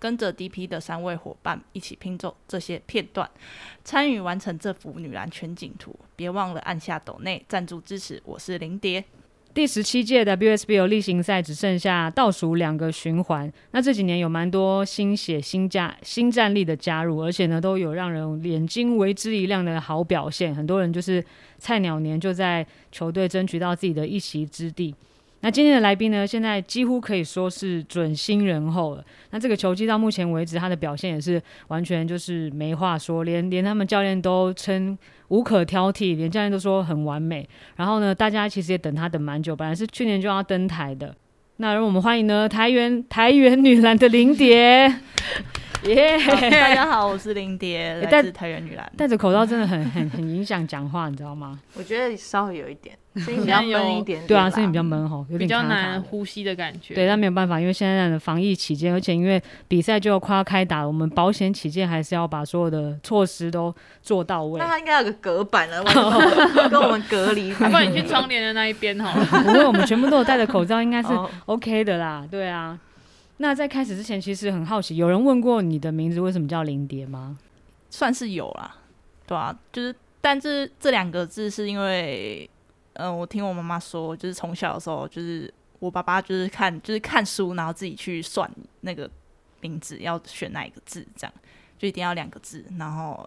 [0.00, 3.30] 跟着 DP 的三位伙伴一起拼凑这些片段，
[3.84, 5.94] 参与完成这幅女篮全景图。
[6.16, 8.20] 别忘了按下抖内赞助支持。
[8.24, 9.04] 我是林蝶。
[9.52, 20.54] 第十七届 WSBL 例行赛只剩下倒数两个循环，那这几年有蛮多新血、新加、新战力的加入，而且呢都有让人眼睛为之一亮的好表现。
[20.54, 21.22] 很多人就是
[21.58, 24.94] 菜鸟年就在球队争取到自己的一席之地。
[25.42, 29.04] 那今天的来宾呢，现在几乎可以说是准新人后了。
[29.30, 34.96] 那这个球季到目前为止，他的表现也是完全就是没话说，连连他们教练都称
[35.28, 37.48] 无可挑剔，连教练都说很完美。
[37.76, 41.14] 然后呢，大家其实也等他等蛮久，本来是去年就要登台的。
[41.56, 44.94] 那让我们欢迎呢台原台原女篮的林蝶。
[45.84, 46.50] 耶、yeah！
[46.50, 48.92] 大家好，我是林蝶， 来自台原女篮。
[48.98, 51.58] 戴着口罩真的很 很很影响讲话，你知道吗？
[51.74, 54.26] 我觉得稍微有一点，声音比较闷一点，点。
[54.26, 56.94] 对啊，声音比较闷吼，有点卡卡比较难呼吸的感觉。
[56.94, 64.60] 对，但没有办法，因为现在的防疫期间，而且因为比赛就要快要开打了，我们保险起见，还是要把所有的措施都做到位。
[64.60, 65.82] 那他应该有个隔板了，
[66.68, 67.54] 跟我们隔离。
[67.54, 69.24] 不然你去窗帘的那一边好了。
[69.24, 71.08] 不过我们全部都有戴着口罩，应该是
[71.46, 72.26] OK 的啦。
[72.30, 72.78] 对啊。
[73.42, 77.38] 那在开始之前，其实很好奇，有人问过你的名字为什么叫林蝶吗？
[77.88, 78.76] 算是有啦，
[79.26, 82.48] 对啊，就是，但是这两个字是因为，
[82.92, 88.48] 嗯、呃，我听我妈妈说，就是从小的时候，就是我爸爸就是看，就是看书，然后自己去算
[88.82, 89.10] 那个
[89.62, 91.32] 名字要选哪一个字，这样
[91.78, 93.26] 就一定要两个字，然后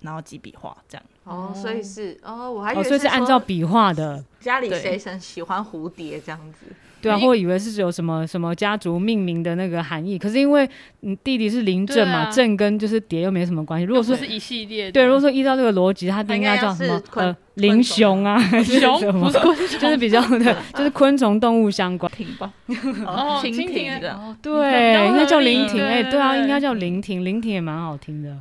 [0.00, 1.06] 然后几笔画这样。
[1.24, 4.22] 哦，所以是哦，我还以为是、哦、所以是按照笔画的。
[4.40, 6.66] 家里谁很喜欢蝴蝶这样子？
[7.04, 10.68] 对啊，或以为是有什么什么家族命名的那个含义，可是因为
[11.00, 13.84] 你弟弟是林正嘛，正、啊、跟就是蝶又没什么关系。
[13.84, 17.02] 如果说是一系列，对，如果说依照这个逻辑，他应该叫什么？
[17.14, 22.10] 呃，林熊啊， 熊不是什么， 就是比较的， 就是昆虫动物相关。
[22.12, 22.52] 蜓吧，
[23.06, 25.80] 哦，蜻蜓的，哦、对，应该叫林蜓。
[25.82, 28.36] 哎、欸，对啊，应该叫林蜓，林蜓也蛮好听的。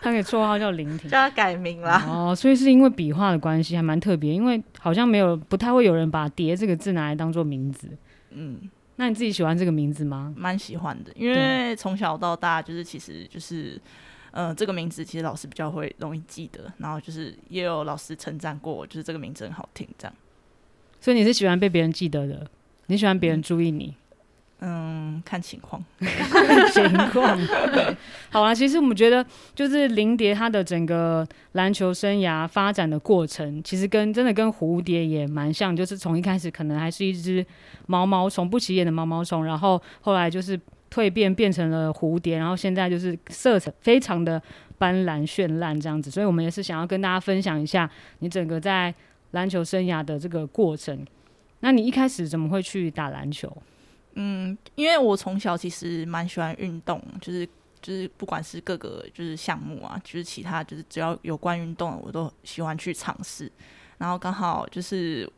[0.00, 2.04] 他给绰号叫林蜓，叫他改名啦。
[2.08, 7.88] 哦，所以是因为笔画的关系，还蛮特别，因为好像没有，不太会有人把“蝶”这个字拿来当做名字。
[8.30, 8.58] 嗯，
[8.96, 10.32] 那你自己喜欢这个名字吗？
[10.36, 13.80] 蛮喜欢的，因为从小到大就是其实就是，嗯、
[14.36, 20.14] 呃，这个名字其实老师比较会容易记得，然后就是也有老师称赞过，就是这个名字很好听，这样。
[21.00, 22.44] 所以你是喜欢被别人记得的？
[22.86, 23.94] 你喜欢别人注意你？
[24.58, 27.38] 嗯，看情况，看情况。
[28.30, 29.24] 好啊，其实我们觉得，
[29.54, 37.44] 就是林蝶她的整个篮球生涯发展的过程，其实跟真的跟蝴蝶也蛮像，就是从一开始可能还是一只
[37.86, 40.58] 毛毛虫，不起眼的毛毛虫，然后后来就是
[40.94, 44.40] 蜕变变成了蝴蝶，然后现在就是色彩非常的
[44.78, 46.08] 斑斓绚烂这样子。
[46.10, 47.90] 所以我们也是想要跟大家分享一下
[48.20, 48.94] 你整个在
[49.32, 51.04] 篮球生涯的这个过程。
[51.60, 53.50] 那你一开始怎么会去打篮球？
[54.14, 57.44] 嗯，因为我从小其实蛮喜欢运动，就是
[57.82, 63.50] 就是不管是各个就是项目啊，就是其他就是只要有关运动的，我都喜欢去尝试。
[63.98, 65.28] 然后刚好就是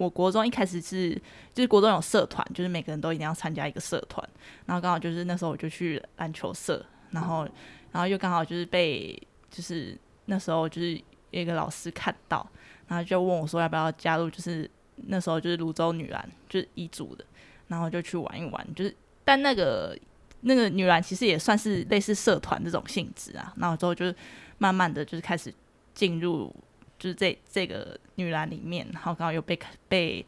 [0.00, 1.10] 我国中一开始是
[1.52, 4.26] 就是国中有社团，就是每个人都一定要参加一个社团。
[4.64, 7.44] 然后刚好就是那时候我就去篮球社，然后
[7.92, 9.14] 然后又刚好就是被
[9.50, 9.94] 就是
[10.24, 10.94] 那时候就是
[11.30, 12.48] 有一个老师看到，
[12.88, 17.24] 然后就问我说要不要加入，就是那时候就是泸州女篮就是一组的。
[17.68, 18.92] 然后就去玩一玩，就是，
[19.24, 19.96] 但那个
[20.40, 23.54] 那个女篮其实也算是类似社团这种性质啊。
[23.56, 24.12] 然后之后就是
[24.58, 25.54] 慢慢的就是开始
[25.94, 26.52] 进入，
[26.98, 29.58] 就是这这个女篮里面，然后刚好又被
[29.88, 30.24] 被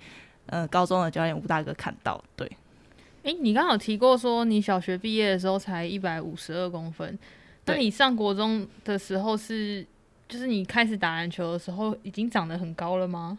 [0.47, 2.22] 呃高中的教练吴大哥看到。
[2.34, 2.50] 对，
[3.22, 7.18] 诶，你刚好提过说你小学毕业的时候才一百五十二公分，
[7.66, 9.86] 那你上国中的时候是，
[10.28, 13.39] 就是你开始打篮球的时候已经长得很高了吗？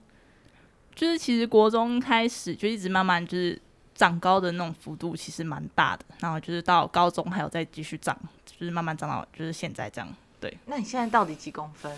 [0.95, 3.59] 就是其实国中开始就一直慢慢就是。
[3.95, 10.09] 长高的那种幅度其实蛮大的，然后就是到高中还有再继续长，就是慢慢长到就是现在这样。
[10.39, 11.95] 对，那你现在到底几公分？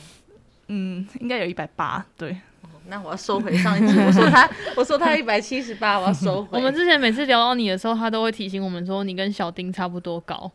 [0.67, 2.05] 嗯，应该有一百八。
[2.17, 2.31] 对、
[2.61, 6.57] 哦，那我要收回上一次我说他， 我说他一百七十八，我要收回。
[6.57, 10.51] 我们之前每次聊到你的时候，他都会提醒我们说你跟小丁差不多高。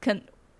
[0.00, 0.14] 可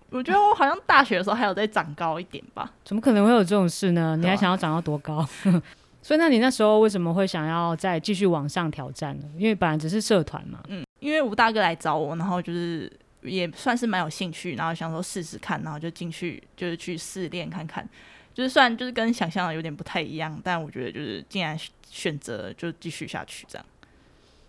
[0.09, 2.71] 我觉得我好像大学的时候还有再长高一点吧？
[2.85, 4.15] 怎么可能会有这种事呢？
[4.15, 5.27] 你还想要长到多高？
[6.01, 9.25] 所以，那你那时候为什么会想要再继续往上挑战呢？
[9.37, 10.59] 因为本来只是社团嘛。
[10.67, 12.89] 嗯，因为吴大哥来找我，然后就是
[13.23, 17.89] 也算是蛮有兴趣，然后想说试试看，然后就进去就是去试练看看，
[18.35, 21.57] 就是虽然就是跟想象的有点不太一样，但我觉得就是既然
[21.89, 23.65] 选择就继续下去这样。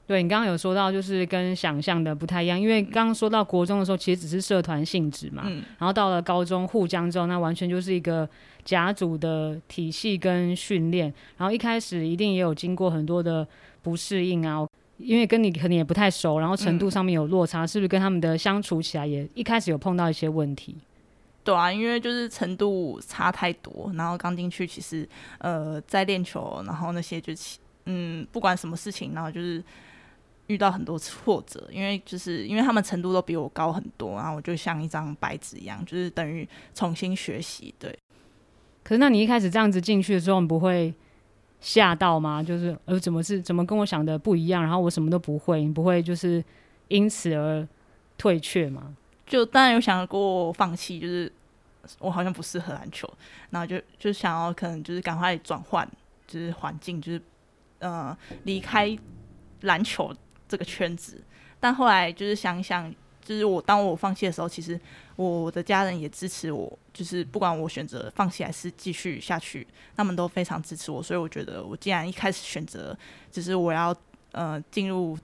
[0.09, 8.29] 对，你刚刚有说到，就是跟想象的不太一样，因为刚刚说到国中的时候，其实只是社团性质嘛，嗯，然后到了高中互江之后，那完全就是一个
[8.65, 13.47] 甲组的体系跟训练，然后一开始一定也有经过很多的
[13.83, 14.65] 不适应啊，
[14.99, 20.77] 因为跟你可能也不太熟，然后程度上面有落差，嗯，是不是跟他们的相处起来也一开始有碰到一些问题？
[21.47, 25.09] 对啊，因为就是程度差太多，然后刚进去其实
[25.39, 29.63] 呃在练球，然后那些就是嗯不管什么事情，然后就是。
[30.49, 37.75] 遇到很多挫折，因为就是因为他们程度都比我高很多，然后我就像一张白纸一样，就是等于重新学习。
[37.81, 37.93] 对。
[38.85, 40.95] 可是那你一开始这样子进去的时候，你不会
[41.61, 42.41] 吓到吗？
[42.41, 44.63] 就是呃，怎么是怎么跟我想的不一样？
[44.63, 46.41] 然后我什么都不会，你不会就是
[46.87, 47.67] 因此而
[48.17, 48.95] 退却吗？
[49.27, 51.33] 就当然有想过放弃，就是
[51.99, 53.11] 我好像不适合篮球，
[53.51, 55.89] 然后就就想要可能就是赶快转换，
[56.27, 57.23] 就是环境，就是
[57.79, 58.97] 呃离开
[59.63, 60.15] 篮球。
[60.49, 61.21] 这个圈子，
[61.59, 62.89] 但后来就是想想，
[63.21, 64.81] 就是我当我放弃的时候，其实
[65.17, 69.67] 我的家人也支持我，就是不管我选择放弃还是继续下去，
[69.97, 71.03] 他们都非常支持我。
[71.03, 72.97] 所以我觉得，我既然一开始选择，
[73.29, 73.93] 就是我要
[74.31, 75.19] 呃进入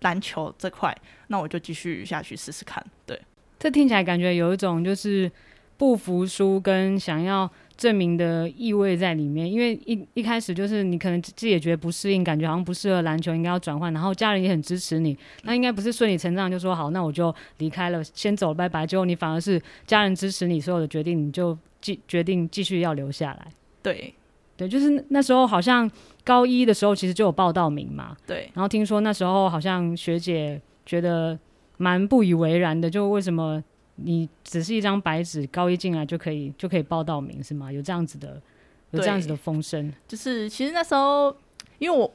[0.00, 0.96] 篮球这块，
[1.26, 2.82] 那我就继续下去试试看。
[3.04, 3.20] 对，
[3.58, 5.30] 这听起来感觉有一种就是
[5.76, 7.50] 不服输跟想要。
[7.76, 18.86] 证明的意味在里面，因为一一开始就是你可能自己也觉得不适应，感觉好像不适合篮球，应该要转换，然后家人也很支持你，那应该不是顺理成章就说好，那我就离开了，先走了，拜拜。
[18.86, 23.48] 结果你反而是家人支持你所有的决定，你就继决定继续要留下来。
[23.82, 24.14] 对，
[24.56, 25.90] 对，就是那时候好像
[26.22, 31.36] 高一的时候其实就有报到名嘛，对，然后听说那时候好像学姐觉得
[31.76, 33.64] 蛮不以为然的，就为什么？
[33.96, 37.70] 你只是一张白纸，高一进来就可以就可以报到名是吗？
[37.70, 38.42] 有这样子的，
[38.90, 39.92] 有这样子的风声。
[40.08, 41.34] 就是其实那时候，
[41.78, 42.12] 因为我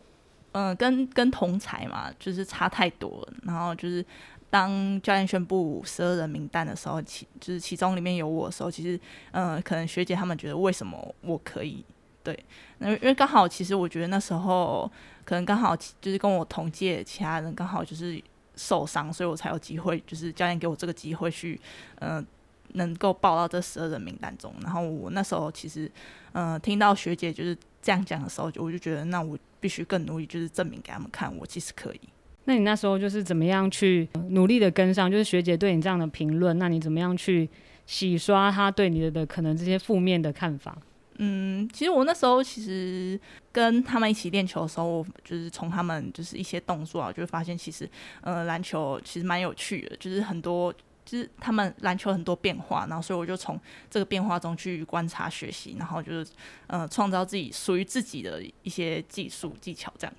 [0.51, 3.33] 嗯、呃、跟跟同才嘛，就是差太多了。
[3.43, 4.05] 然后就是
[4.49, 8.99] 当教练宣布十二人名单的时候，其就是其中里面有我的时候，其实
[9.31, 11.85] 嗯、呃、可能学姐他们觉得为什么我可以
[12.23, 12.37] 对？
[12.79, 14.91] 那因为刚好其实我觉得那时候
[15.23, 18.21] 可能刚好就是跟我同届其他人刚好就是。
[18.59, 21.57] 受伤，所以我才有机会，就是教练给我这个机会去，
[22.00, 22.25] 嗯、呃，
[22.73, 24.53] 能够报到这十二人名单中。
[24.61, 25.89] 然后我那时候其实，
[26.33, 32.01] 嗯、呃，听到学姐就是这样讲的时候，我就觉得，那我必须更努力，就是证明给他们看，我其实可以。
[32.44, 35.09] 那你那时候就是怎么样去努力的跟上？
[35.09, 37.50] 就是学姐对你这样的评论，那你怎么样去
[37.85, 40.77] 洗刷她对你的的可能这些负面的看法？
[41.21, 43.19] 嗯，其实我那时候其实
[43.51, 47.88] 跟他们一起练球的时候，我就是从他们就是一些动作啊，就会发现其实，
[48.21, 50.74] 呃，篮球其实蛮有趣的，就是很多，
[51.04, 56.31] 就是他们篮球很多变化，然后所以我就从这个变化中去观察学习，然后就是，
[56.68, 60.16] 呃，创造自己属于自己的一些技术技巧，这样。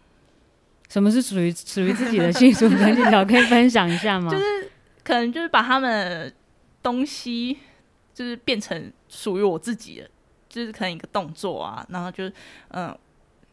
[0.90, 3.24] 什么是属于属于自己的技术跟技巧？
[3.24, 4.28] 可以分享一下吗？
[4.32, 4.70] 就是
[5.02, 6.30] 可能就是把他们
[6.82, 7.56] 东西
[8.12, 10.10] 就是变成属于我自己的。
[10.50, 12.30] 就是可能一个动作啊，然后就
[12.68, 12.90] 嗯，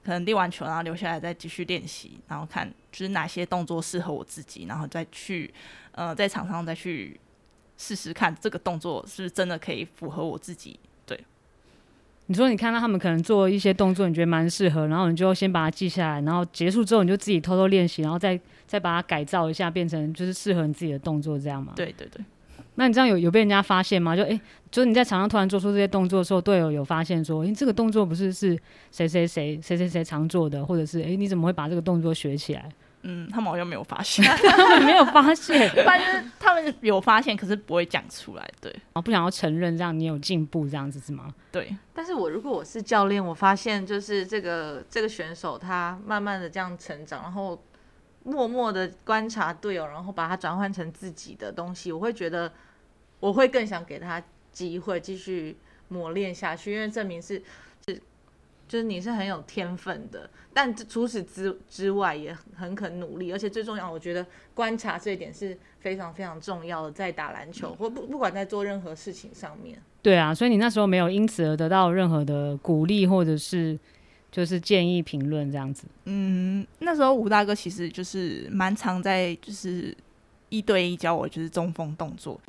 [0.03, 5.53] 可能练完球然后留下来再继续练习，然后看就是哪些动作适合我自己，然后再去
[5.91, 7.19] 呃在场上再去
[7.77, 10.79] 试试看这个动作是不是真的可以符合我自己。
[11.05, 11.19] 对，
[12.25, 21.73] 你说你看到他们可能做一些动作，你觉得蛮适合，然后你就先把它记下来，然后结束之后你就自己偷偷练习，然后再再把它改造一下，变成就是适合你自己的动作，这样吗？
[21.75, 22.25] 对对对。
[22.75, 24.15] 那你这样有有被人家发现吗？
[24.15, 28.57] 就诶、欸，就是你在场上突然做出这些动作的时候，队友有发现说，诶、欸，这个动作不是是
[28.91, 32.69] 谁谁谁谁谁谁常做的，或者是诶、欸，你怎么会把这个动作学起来？
[33.03, 41.33] 嗯，他们好像没有发现，他 们没有发现， 反正他们有发现，可是不会讲出来，对，啊，不想要承认这样你有进步这样子是吗？
[41.51, 41.73] 对。
[41.93, 47.57] 但是我如果我是教练，我发现就是这个这个选手他慢慢的这样成长，然后
[48.27, 52.51] 默默的观察队友，然后把它转换成自己的东西，我会觉得。
[53.19, 55.57] 我会更想给他机会继续
[55.87, 57.41] 磨练下去，因为证明是
[57.87, 57.99] 是
[58.67, 69.81] 就是你是很有天分的，但除此之之外也很肯努力，而且最重要，我觉得观察这一点是非常非常重要的，在打篮球或不不管在做任何事情上面。
[70.03, 73.75] 对啊，所以你那时候没有因此而得到任何的鼓励或者是
[74.37, 75.87] 就是建议评论这样子。
[76.05, 79.97] 嗯，那时候吴大哥其实就是蛮常在就是
[80.49, 82.39] 一对一教我就是中锋动作。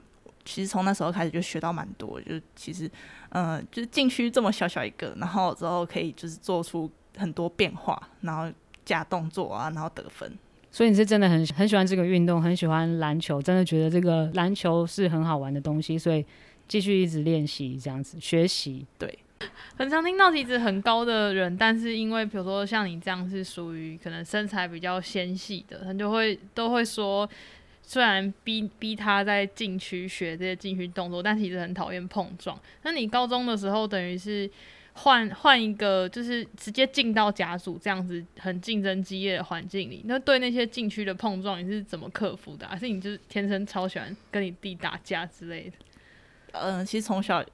[0.45, 2.91] 其实从那时候开始就学到蛮多，就其实，
[3.31, 8.53] 呃，就是禁区这么小小一个，然后之后可以就是做出很多变化，然后
[8.85, 10.31] 假动作啊，然后得分。
[10.71, 16.23] 所以你是真的很很喜欢这个运动，很喜欢篮球，真的觉得这个篮球是很好玩的东西，所以
[16.69, 18.87] 继续一直练习这样子学习。
[18.99, 19.19] 对，
[19.77, 27.29] 很常听到体脂很高的人，但是因为比如说像你这样是属于可能身材比较纤细的，他就会都会说，
[27.83, 32.59] 虽然逼逼他在禁区学这些禁区动作，但其实很讨厌碰撞。
[32.83, 34.51] 那你高中的时候等于是。
[35.01, 42.67] 换换一个，就是直接进到甲组这样子很竞争激烈的环境里，那对那些禁区的碰撞，你是怎么克服的？
[42.67, 45.77] 还是你就是天生超喜欢跟你弟打架之类的？
[46.51, 47.45] 嗯、其实从小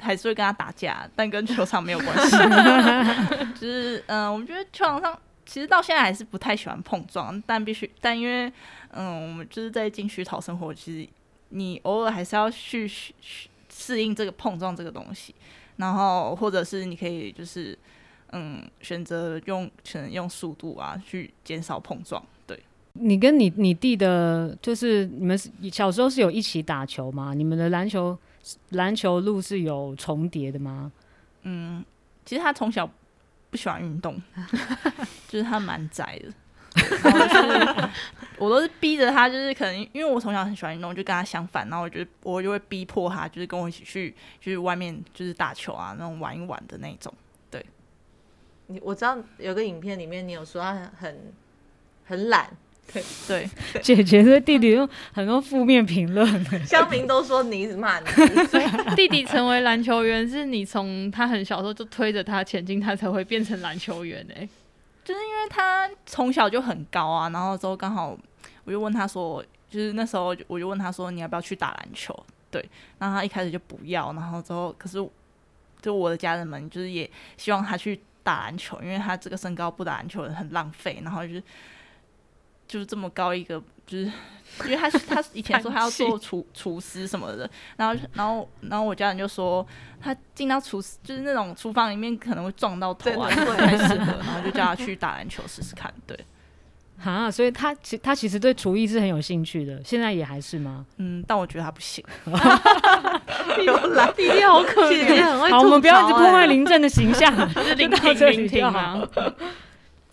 [0.00, 2.36] 还是会跟他打架，但跟球场没有关系。
[3.60, 8.46] 就是嗯、呃，我们觉得球场上其实到现在还是不太喜欢碰撞，但必须但因为
[8.90, 11.08] 嗯、呃，我们就是在禁区讨生活，其实
[11.50, 12.90] 你偶尔还是要去
[13.68, 15.34] 适应这个碰撞这个东西。
[15.76, 17.78] 然后，或者是你可以就是，
[18.32, 22.24] 嗯，选择用可能用速度啊去减少碰撞。
[22.46, 22.58] 对，
[22.94, 25.38] 你跟你你弟的，就是你们
[25.70, 27.34] 小时候是有一起打球吗？
[27.34, 28.16] 你们的篮球
[28.70, 30.92] 篮球路是有重叠的吗？
[31.42, 31.84] 嗯，
[32.24, 32.88] 其实他从小
[33.50, 34.20] 不喜欢运动，
[35.28, 36.32] 就是他蛮宅的。
[38.38, 47.12] 我都是逼着他，就是可能因为我从小很喜欢运动，就跟他相反，然后我就我就会逼迫他，就是跟我一起去，就是外面就是打球啊，那种玩一玩的那种。
[47.50, 47.64] 对，
[48.66, 51.32] 你我知道有个影片里面你有说他很
[52.04, 52.50] 很懒，
[52.92, 53.02] 对。
[53.26, 53.48] 对，
[53.82, 58.06] 姐姐对弟弟用很多负面评论， 乡民都说你骂你，
[58.46, 58.64] 所以
[58.94, 64.48] 弟弟成为篮球员是你从他很小时候就推着他前进，他才会变成篮球员哎、欸。
[65.04, 68.18] 就是因为他从小就很高啊，然后之后刚好
[68.64, 72.12] 我就问他说，就是那时候我就问他说，你要不要去打篮球？
[72.50, 72.64] 对，
[72.98, 74.98] 然后他一开始就不要，然后之后可是
[75.80, 81.42] 就我的家人们就是也希望他去打篮球，因为他这个身高不打篮球很浪费，然后就是
[82.68, 83.62] 就是这么高一个。
[83.86, 84.04] 就是，
[84.64, 89.64] 因为他他以前说他要做厨厨师什么的，然后然后然后我家人就说
[90.00, 95.94] 他进到厨师就是那种厨房里面可能会撞到头啊，不太适合，然后就叫他去打篮球试试看。
[96.04, 96.18] 对，
[97.04, 100.84] 啊，所以他其他其实对厨艺是很有兴趣的，现在也还是吗？
[100.96, 102.04] 嗯，但我觉得他不行。
[104.16, 107.32] 弟弟好可怜，好，我们不要一直破坏林正的形象，
[107.62, 109.00] 是聆听 聆听啊。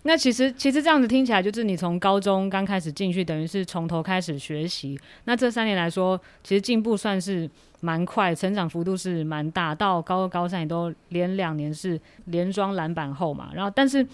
[0.06, 5.00] 那其实其实这样子听起来，就是你从高中刚开始进去，等于是从头开始学习。
[5.24, 7.48] 那这三年来说，其实进步算是
[7.80, 9.74] 蛮快，成长幅度是蛮大。
[9.74, 13.50] 到高二、高三也都连两年是连装篮板后嘛。
[13.54, 14.06] 然后，但是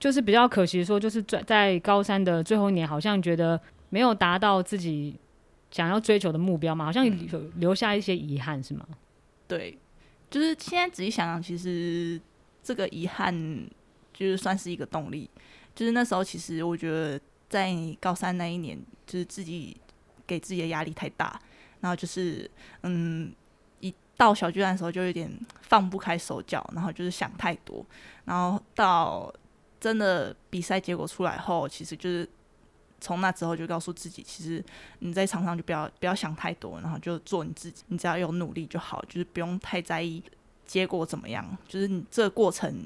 [0.00, 5.14] 就是比较可惜说，就是在在高三的最后一年，好像觉得没有达到自己
[5.70, 7.12] 想要追求的目标嘛，好像有
[7.58, 8.84] 留下一些遗憾，是吗？
[9.46, 9.78] 对，
[10.28, 12.20] 就是现在仔细想想，其实
[12.60, 13.68] 这个遗憾。
[14.18, 15.30] 就是算是一个动力，
[15.76, 19.76] 就是那时候其实我觉得在高三那一年，就是自己
[20.26, 21.40] 给自己的压力太大，
[21.80, 22.50] 然后就是
[22.82, 23.32] 嗯，
[23.78, 25.30] 一到小巨蛋的时候就有点
[25.62, 27.86] 放不开手脚，然后就是想太多，
[28.24, 29.32] 然后到
[29.78, 32.28] 真的比赛结果出来后，其实就是
[33.00, 34.60] 从那之后就告诉自己，其实
[34.98, 40.20] 你在场上就不要不要想太多，然后就做你自己，你只要有努力就好，就是不用太在意
[40.66, 42.84] 结果怎么样，就是你这个过程，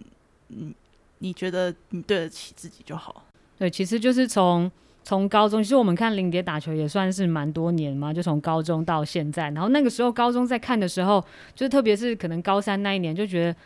[0.50, 0.74] 嗯。
[1.22, 3.24] 你觉得你对得起自己就好。
[3.56, 4.68] 对，其实就是从
[5.04, 9.44] 从高中，其实我们看林蝶打球也算是蛮多年嘛，就从高中到现在。
[9.50, 11.24] 然后那个时候高中在看的时候，
[11.54, 13.56] 就特别是可能高三那一年，就觉得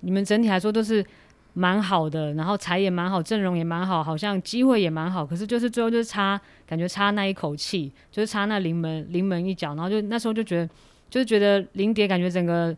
[0.00, 1.02] 你们整体来说都是
[1.54, 5.24] 蛮好的，然后才也蛮好，阵容也蛮好，好像机会也蛮好。
[5.24, 9.74] 可是就是最后就是差，感觉差那一口气，就是差那临门临门一脚。
[9.74, 10.68] 然后就那时候就觉得，
[11.08, 12.76] 就是觉得林蝶感觉整个。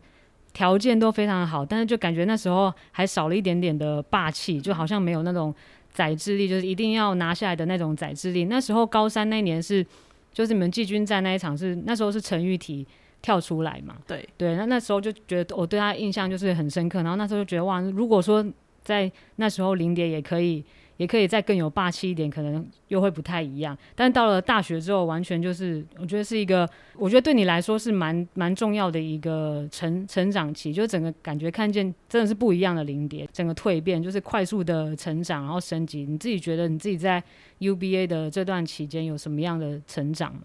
[0.53, 5.53] 条件都非常好，但是就感觉那时候还少了一点点的霸气，就好像没有那种
[5.91, 8.45] 宰制力，就是一定要拿下来的那种宰制力。
[8.45, 9.85] 那时候高三那年是，
[10.33, 12.85] 就是你们季军战那一场是那时候是陈玉体
[13.21, 13.95] 跳出来嘛？
[14.07, 18.45] 对对，那那时候就觉得我对他印象就是很深刻，然后那时候就觉得哇，如果说
[18.83, 20.63] 在那时候林蝶也可以。
[20.99, 23.75] 也可以再更有霸气一点，可能又会不太一样。
[23.95, 36.05] 但到了大学之后，完全就是我觉得是一个，我觉得对你来说是蛮蛮重要的一个成成长期，就整个感觉看见真的是不一样的零点，整个蜕变就是快速的成长，然后升级。
[36.05, 37.23] 你自己觉得你自己在
[37.59, 40.41] UBA 的这段期间有什么样的成长吗？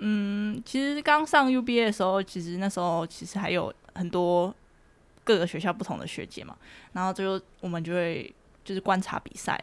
[0.00, 4.52] 嗯，其实刚上 UBA 的时候，其实那时候其实还有很多
[5.22, 6.56] 各个学校不同的学姐嘛，
[6.92, 9.62] 然后就我们就会就是观察比赛。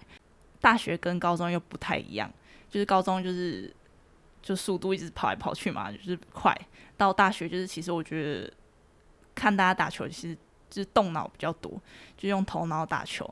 [0.61, 2.31] 大学跟高中又不太一样，
[2.69, 3.73] 就是高中就是
[4.41, 6.55] 就速度一直跑来跑去嘛，就是快。
[6.97, 8.53] 到大学就是其实我觉得
[9.33, 10.35] 看大家打球，其实
[10.69, 11.81] 就是动脑比较多，
[12.17, 13.29] 就用头脑打球。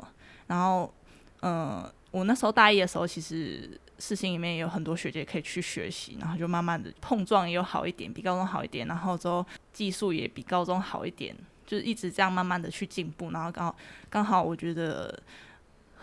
[0.48, 0.94] 然后，
[1.42, 13.76] 嗯、我那时候大一的时候，其实世新里面也有很多学姐可以去学习，然后就慢慢的碰撞也有好一点，比高中好一点，然后之后技术也比高中好一点，就是一直这样慢慢的去进步，然后刚好
[14.10, 15.22] 刚好我觉得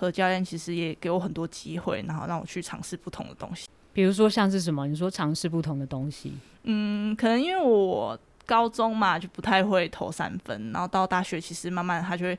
[0.05, 4.87] 何教练其实也给我很多机会，然后让我去尝试不同的东西，比如说像是什么？
[4.87, 6.33] 你说尝试不同的东西？
[6.63, 12.39] 嗯，可能因为我高中嘛就不太会投三分，然后到大学其实慢慢他就会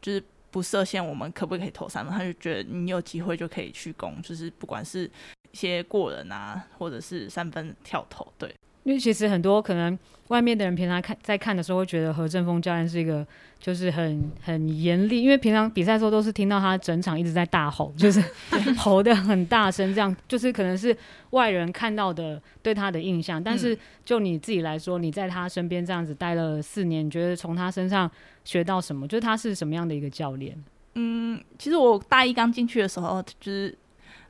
[0.00, 0.22] 就是。
[0.52, 2.12] 不设限，我们可不可以投三分？
[2.12, 5.08] 他就觉得你有机会就可以去攻，就是不管是
[5.52, 8.52] 一些过人啊，或者是三分跳投，对。
[8.84, 13.26] 因为其实很多可能外面的人平常看在看的时候，会觉得何振峰教练是一个
[13.58, 18.22] 就是很很严厉，因为平常比赛的时候都是听到他整场一直在大吼，就是
[18.78, 20.96] 吼的很大声，这样就是可能是
[21.30, 23.42] 外人看到的对他的印象。
[23.42, 28.10] 但是就你自己来说，你在他身边这样子待了四年，你觉得从他身上
[28.44, 29.06] 学到什么？
[29.06, 30.56] 就是他是什么样的一个教练？
[30.94, 33.76] 嗯，其实我大一刚进去的时候，就是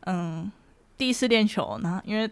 [0.06, 0.50] 嗯
[0.96, 2.28] 第一次练球，然后因为。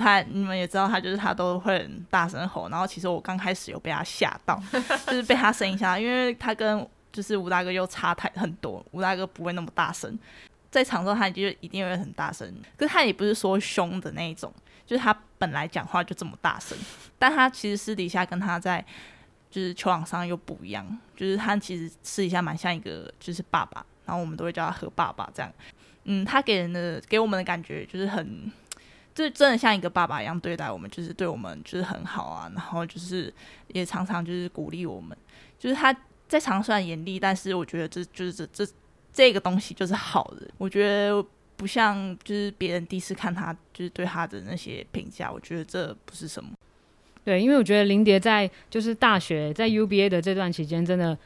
[0.00, 2.68] 他你们也知道，他就是他都会很大声吼。
[2.68, 4.60] 然后其实我刚开始有被他吓到，
[5.06, 8.84] 就是被他声音吓到，因为他跟就是吴大哥又差太很多。
[8.90, 10.18] 吴大哥不会那么大声，
[10.70, 12.52] 在场上他就一定会很大声。
[12.76, 14.52] 可是他也不是说凶的那一种，
[14.86, 16.76] 就是他本来讲话就这么大声，
[17.18, 18.84] 但他其实私底下跟他在
[19.50, 25.52] 就是球场上又不一样，就是他其实私底下蛮像一个就是爸爸，然后我们都会叫他何爸爸这样。
[26.04, 28.50] 嗯，他给人的给我们的感觉就是很。
[29.14, 30.38] 就真的像一个爸爸一样。
[30.40, 33.32] 对待我们，就是对我们就是很好啊，然后就是
[33.68, 35.16] 也常常就是鼓励我们。
[35.58, 35.94] 就是他
[36.28, 38.72] 在场上严厉，但是我觉得这就是这这
[39.12, 40.48] 这个东西就是好的。
[40.56, 41.24] 我觉得
[41.56, 46.50] 不像就是别人第一次看他就是对他的那些评价，我觉得这不是什么。
[47.24, 51.16] 对，因为我觉得林蝶在就是大学在 UBA 的这段期间真的。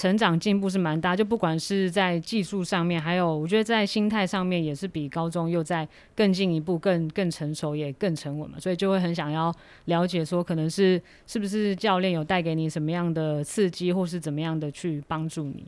[0.00, 8.58] 成长进步是蛮大，就不管是在技术上面，还有我觉得在心态上面也是比高中又在更进一步，更更成熟，也更沉稳嘛。
[8.58, 15.66] 所以就会很想要了解说，可能是是不是教练有带给你什么样的刺激，或是怎么样的去帮助你？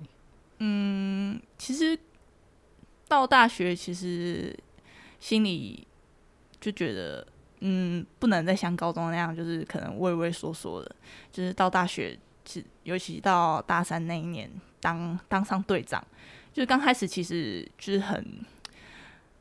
[0.61, 1.99] 嗯，其实
[3.09, 4.57] 到大学其实
[5.21, 5.87] 心里
[6.59, 7.27] 就觉得，
[7.61, 10.97] 嗯，不能再像高中那样，就是可能畏畏缩缩的，
[11.31, 12.19] 就是到大学。
[12.45, 14.51] 是，尤其到大三那一年
[14.81, 16.05] 当当上队长，
[16.53, 18.25] 就是刚开始其实就是很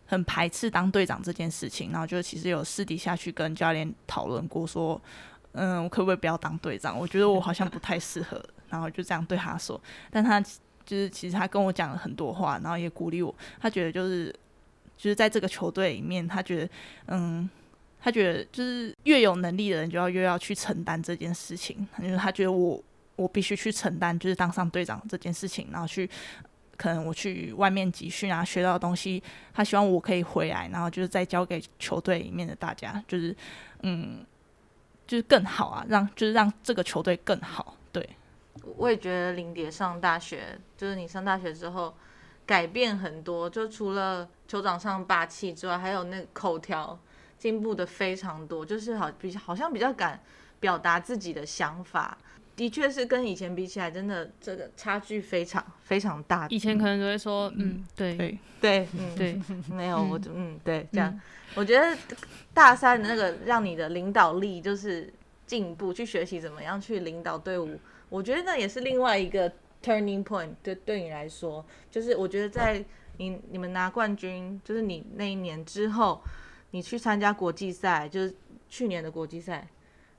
[0.06, 5.02] 很排斥当队长这件事情，然后就其实有私底下去跟教练讨论过，说，
[5.54, 6.98] 嗯，我可不可以不要当队长？
[6.98, 9.82] 我觉得我好像不太适合，然后就这样对他说。
[10.10, 10.40] 但他
[10.86, 13.34] 就是其实他跟我讲了很多话，然后也鼓励我。
[13.60, 14.34] 他觉得就是
[14.98, 16.70] 就是在这个球队里面，他觉得
[17.08, 17.50] 嗯。
[18.04, 22.84] 他觉得就是越有能力的人就要越要去承担这件事情，就是他觉得我。
[23.21, 26.10] 我必须去承担，就是当上队长这件事情，然后去
[26.77, 29.21] 可能我去外面集训啊，学到的东西，
[29.53, 33.36] 他希望我可以回来，然后就是再交给球队里面的大家，就是
[33.84, 34.25] 嗯，
[35.05, 37.77] 就是更好啊，让就是让这个球队更好。
[37.91, 38.10] 对，
[38.77, 41.93] 我也觉得林蝶上大学，就是你上大学之后
[42.47, 46.99] 改变很多，就除了球场上霸气之外，还有那个口条
[47.38, 50.19] 进步的非常多，就是好比好像比较敢
[50.60, 52.17] 表达自己的想法。
[52.56, 56.48] 的确是跟以前比起来，真的这个差距非常非常大。
[56.50, 59.42] 以前可能都会说，嗯，对对对，嗯对，
[59.74, 61.20] 没有我，嗯对，这样，
[61.56, 61.98] 我觉得
[62.54, 65.12] 大三的那个让你的领导力就是
[65.48, 69.52] 进步，去学习怎么样去领导队伍，我觉得那也是另外一个
[69.84, 70.50] turning point。
[70.62, 72.84] 对对你来说，就是我觉得在
[73.18, 76.22] 你你们拿冠军，就是你那一年之后，
[76.72, 78.36] 你去参加国际赛，就是
[78.70, 79.68] 去年的国际赛，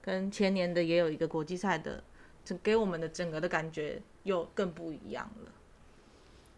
[0.01, 2.03] 跟前年的也有一个国际赛的。
[2.45, 5.51] 整给我们的整个的感觉又更不一样了。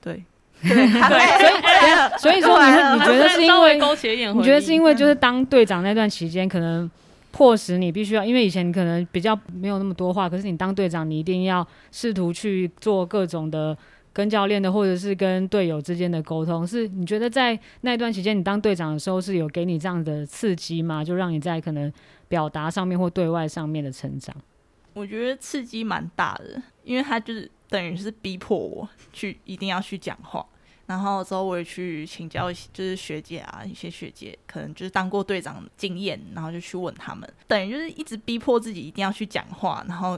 [0.00, 0.24] 对，
[0.62, 6.90] 对，所以所以说你你觉得是因为勾起一点，你觉得是因为就是当队长那段期间，可能
[7.32, 13.76] 迫使你必须要，因为以前你可能比较没有那么多话，可是你当队长，你一定要试图去做各种的
[14.12, 16.66] 跟教练的或者是跟队友之间的沟通。
[16.66, 21.02] 是你觉得在那段期间，你当队长的时候是有给你这样的刺激吗？
[21.02, 21.92] 就让你在可能
[22.28, 24.34] 表达上面或对外上面的成长？
[24.94, 30.46] 我觉得刺激蛮大的，因为他就是等于是逼迫我去一定要去讲话，
[30.86, 40.16] 然后之后我也去请教，就是学姐啊，一些学姐可能就是当过队长经验，然后就去问他们，等于就是一直逼迫自己一定要去讲话，然后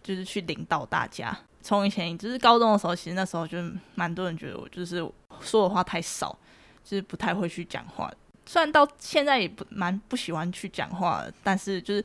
[0.00, 1.36] 就是去领导大家。
[1.60, 3.58] 从以前就是高中的时候，其实那时候就
[3.96, 5.04] 蛮多人觉得我就是
[5.40, 6.38] 说的话太少，
[6.84, 8.08] 就是不太会去讲话。
[8.46, 12.04] 虽然到现在也不蛮不喜欢去讲话，但是就是。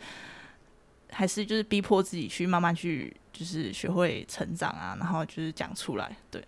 [1.11, 6.15] 还是就是逼迫自己去慢慢去，就是学会成长啊，然后就是讲出来。
[6.29, 6.43] 对，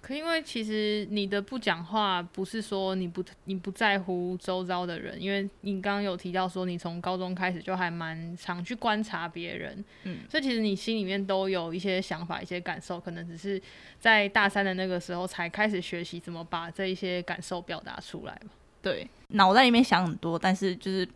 [0.00, 13.60] 可因为其实你的不讲话，不是说你不你不在乎周遭的人，因为你刚刚有提到说你从高中开始就还蛮常去观察别人，嗯，所以其实你心里面都有一些想法、一些感受，可能只是
[13.98, 18.50] 在大三的那个时候才开始学习怎么把这一些感受表达出来嘛。
[18.80, 21.08] 对，脑袋里面想很多，但是就是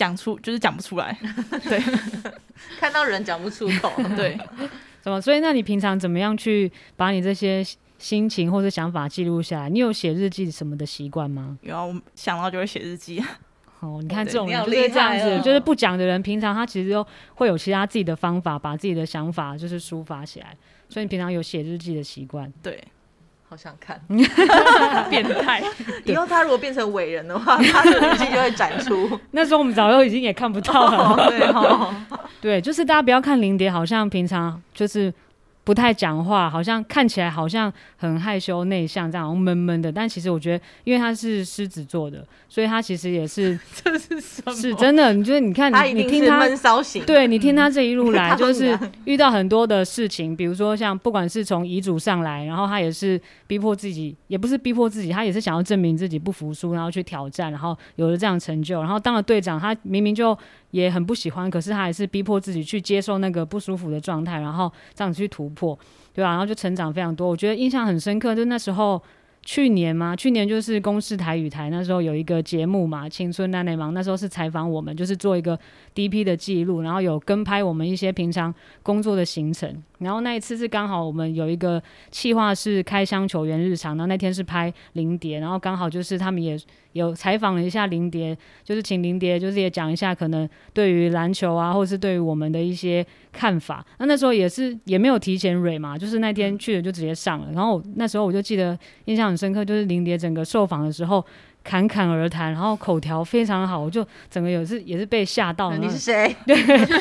[0.00, 1.14] 讲出就是讲不出来，
[1.68, 1.78] 对，
[2.78, 4.38] 看到人讲不出口， 对，
[5.02, 5.20] 怎么？
[5.20, 7.62] 所以那你平常怎么样去把你这些？
[8.00, 11.58] 心情或者想法记录下来，你有写日记什么的习惯吗？
[11.60, 13.22] 有啊，我想到就会写日记。
[13.80, 20.56] 哦，你看这种人就是这样子，就是不讲的人，平常他其实都会有其他自己的方法，把自己的想法就是抒发起来。
[20.88, 22.50] 所以你平常有写日记的习惯？
[22.62, 22.82] 对，
[23.50, 24.00] 好想看，
[25.10, 25.60] 变态。
[26.04, 29.18] 以后他如果变成伟人的话，他的东西就会展出。
[29.32, 31.28] 那时候我们早就已经也看不到了。
[31.28, 31.92] 对哦，
[32.40, 35.12] 对，就是大家不要看林蝶，好像平常就是。
[35.62, 39.92] 不太讲话，好像看起来好像很害羞内向，这样闷闷的。
[39.92, 44.52] 但其实我觉得，因为他是狮子座的，所以他其实也是， 这是什么？
[44.52, 45.12] 是真的。
[45.12, 45.40] 你觉得？
[45.40, 60.36] 你看，你你听他闷骚型，对你听他这一路来， 就是遇到很多的事情，比如说像不管是从遗嘱上来，然后他也是逼迫自己，也不是逼迫自己，他也是想要证明自己不服输，然后去挑战，然后有了这样成就，然后当了队长，他明明就。
[60.70, 65.78] 也很不喜欢，可是他还是逼迫自己去接受那个不舒服的状态，然后这样去突破，
[66.12, 66.30] 对吧？
[66.30, 67.28] 然后就成长非常多。
[67.28, 69.02] 我觉得印象很深刻，就那时候。
[69.42, 75.58] 去年嘛， 去年就是公视台语台那时候有一个节目嘛，《青春那年忙》，那时候是采访我们，就是做一个
[75.94, 79.82] DP 的记录，然后有跟拍我们一些平常工作的行程。
[80.00, 86.58] 然后那一次是刚好我们有一个企划是开箱球员日常，然后那天是拍林蝶，然后刚好就是他们也
[86.92, 93.84] 有采访了一下林蝶，就是请林蝶就是也讲一下可能对于篮球啊，或是对于我们的一些看法。
[93.98, 97.52] 那那时候也是也没有提前蕊嘛，就是那天去了就直接上了。
[97.52, 101.24] 然后那时候我就记得印象很深刻，就是林蝶整个受访的时候
[101.70, 105.72] 侃侃而谈，然后口条非常好，我就整个也是也是被吓到。
[105.76, 106.34] 你是谁？
[106.44, 106.56] 对，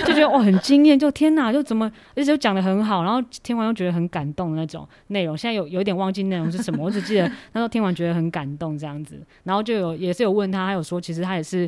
[0.06, 5.36] 就觉得哇很惊艳，就天哪，就怎么而且就讲的很好，然后听完又觉得很感动的那种内容。
[5.36, 9.20] 现在有有点忘记内容是什么，我只记得那时候听完觉得很感动这样子。
[9.44, 11.68] 然后就有也是有问他，他有说其实他也是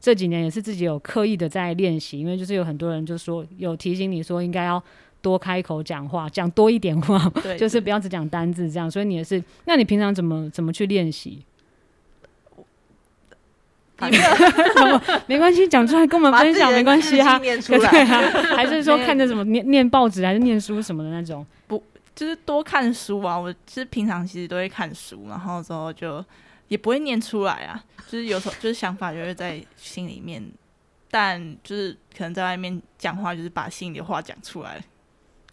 [0.00, 4.82] 这几年也是自己有刻意的在练习，因为就是有很多人就说有提醒你说应该要。
[5.20, 8.88] 多开口讲话，讲多一点话，对， 就是不要只讲单字这样。
[8.88, 11.44] 所以你也是，那你平常怎么怎么去练习？
[15.26, 17.38] 没关系，讲出来跟我们分享没关系啊。
[17.40, 21.44] 对啊，还是说看着什么念念报纸，还是念书什么的那种？
[21.66, 21.82] 不，
[22.14, 23.36] 就是多看书啊。
[23.38, 26.24] 我其实平常其实都会看书，然后之后就
[26.68, 27.82] 也不会念出来啊。
[28.06, 30.42] 就是有时候就是想法就会在心里面，
[31.10, 34.80] 但就是可能在外面讲话，就是把心里的话讲出来。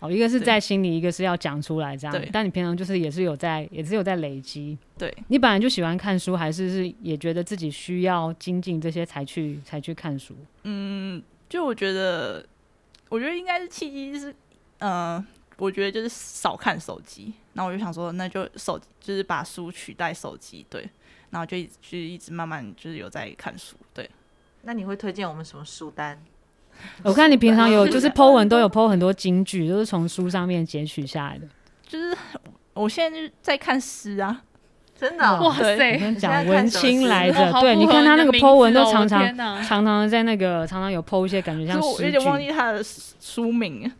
[0.01, 2.27] 哦，一个是在心里，一个是要讲出来这样。
[2.31, 4.77] 但你平常就是也是有在，也是有在累积。
[4.97, 10.35] 对，你本来就喜欢看书，还是是也觉得自己需要精进这些才去才去看书？
[10.63, 12.45] 嗯，就我觉得，
[13.09, 14.31] 我觉得应该是契机，就是
[14.79, 15.25] 嗯、呃，
[15.57, 17.33] 我觉得就是少看手机。
[17.53, 20.87] 然后我就想说，那就手就是把书取代手机，对。
[21.31, 24.09] 然后就一直就一直慢慢就是有在看书，对。
[24.63, 26.21] 那你会推荐我们什么书单？
[27.03, 31.47] 我看你平常有就是 po 文都有 po 很多金句，都是从书上面截取下来的。
[31.87, 32.17] 就是
[32.73, 34.41] 我现在就在看诗啊，
[34.97, 36.15] 真的、哦、哇塞！
[36.15, 41.87] 讲文青来着，对，你看他那个 po 文都常常常常在那个常常有 po 一些感觉像诗句。
[41.87, 43.91] 我有点忘记他的书名，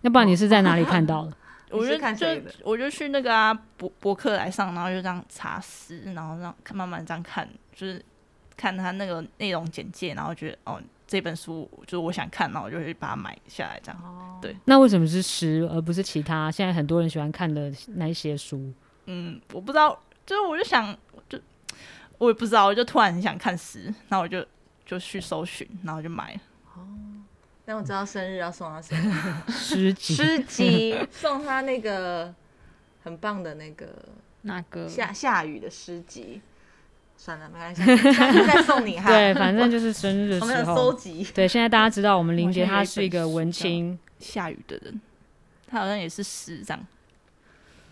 [0.00, 1.32] 要不然你是在哪里看到的？
[1.70, 2.26] 我就就
[2.62, 8.02] 我就去那个啊博博客来上，然后就这样查诗，然后让慢慢这样看，就是
[8.56, 10.80] 看他那个内容简介，然后觉得哦。
[11.06, 14.00] 这本书就是我想看，然后我就会把它买下来，这样。
[14.02, 16.50] 哦、对，那为什么是诗而不是其他？
[16.50, 18.72] 现在很多人喜欢看的那一些书。
[19.06, 20.96] 嗯，我不知道，就是我就想，
[21.28, 21.38] 就
[22.18, 24.44] 我也不知道，我就突然很想看诗，然后我就
[24.84, 26.40] 就去搜寻，然后就买了。
[26.74, 26.82] 哦，
[27.66, 29.44] 那我知道生日要送他什么？
[29.48, 32.34] 诗集，诗集， 送他那个
[33.04, 33.86] 很棒的那个
[34.42, 36.42] 那个下下雨的诗集。
[37.16, 39.08] 算了，没关系，下次再送你哈。
[39.08, 40.48] 对，反正就是生日的时候。
[40.48, 41.26] 我们收集。
[41.34, 45.00] 对，现在大家知道我们林杰他是一个文青，下雨的人，
[45.68, 46.80] 他好像也是诗这样。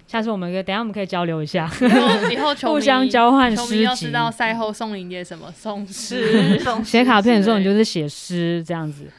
[0.07, 3.83] 下次我们可以，等下我们可以交流一下，以后以后互相交换诗集。
[3.83, 5.51] 要知道赛后送林杰什么？
[5.51, 9.11] 送诗，送写卡片的时候你就是写诗这样子。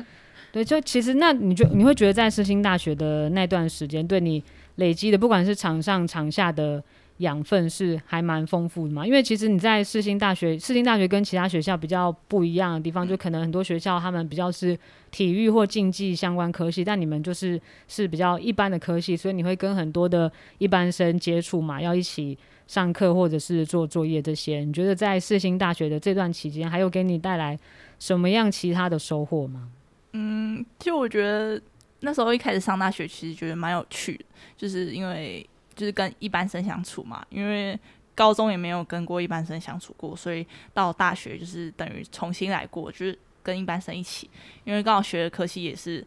[0.54, 4.42] 对，就其实那你就你会觉得在世新大学的那段时间，对你
[4.76, 6.82] 累积的不管是场上场下的。
[7.18, 9.06] 养分是还蛮丰富的嘛。
[9.06, 14.78] 因为其实你在世新大学，世新大学跟其他学校比较不一样的地方，就可能很多学校他们比较是
[15.12, 24.60] 体育或竞技相关科系，但你们就是是比较一般的科系，所以你会跟很多的一般生接触嘛，要一起上课或者是做作业这些。
[24.60, 27.58] 你觉得在世新大学的这段期间，还有给你带来
[28.00, 29.70] 什么样其他的收获吗？
[30.14, 31.62] 嗯，就我觉得
[32.02, 34.26] 那时候一开始上大学，其实觉得蛮有趣的，
[34.58, 37.78] 就是因为就是跟一般生相处嘛，因为
[38.14, 44.30] 高中也没有跟过一般生相处过，所以到大学就是等于重新来过，就是跟一般生一起，
[44.64, 46.06] 因为刚好学的科系也是，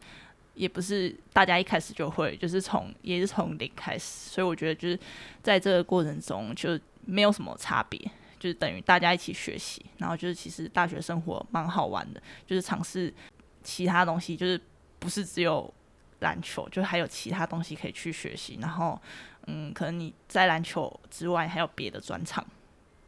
[0.54, 4.98] 也不是大家一开始就会，就是从也是从零开始，所以我觉得就是
[5.42, 7.98] 在这个过程中就没有什么差别，
[8.38, 13.12] 就是等于大家一起学习，然后就是其实大学生活蛮好玩的，就是尝试。
[13.60, 14.58] 其他东西就是
[14.98, 15.74] 不是只有
[16.20, 18.58] 篮球，就还有其他东西可以去学习。
[18.60, 19.00] 然后，
[19.46, 22.44] 嗯，可能你在篮球之外还有别的专长，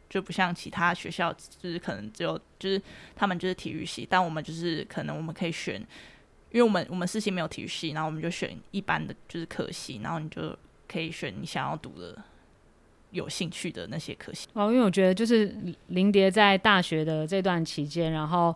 [0.08, 2.80] 就不像其他学校，就是可能只有就是
[3.16, 5.80] 他们就是体育系，但我们就是可能我们可以选，
[6.50, 10.56] 因为我们我们四系没有体育系，然后我们就选一般的就是科系，然后你就
[10.88, 12.16] 可以选你想要读的、
[13.10, 14.48] 有兴趣的那些科系。
[14.52, 15.54] 哦，因为我觉得就是
[15.88, 18.54] 林蝶在大学的这段期间，然后。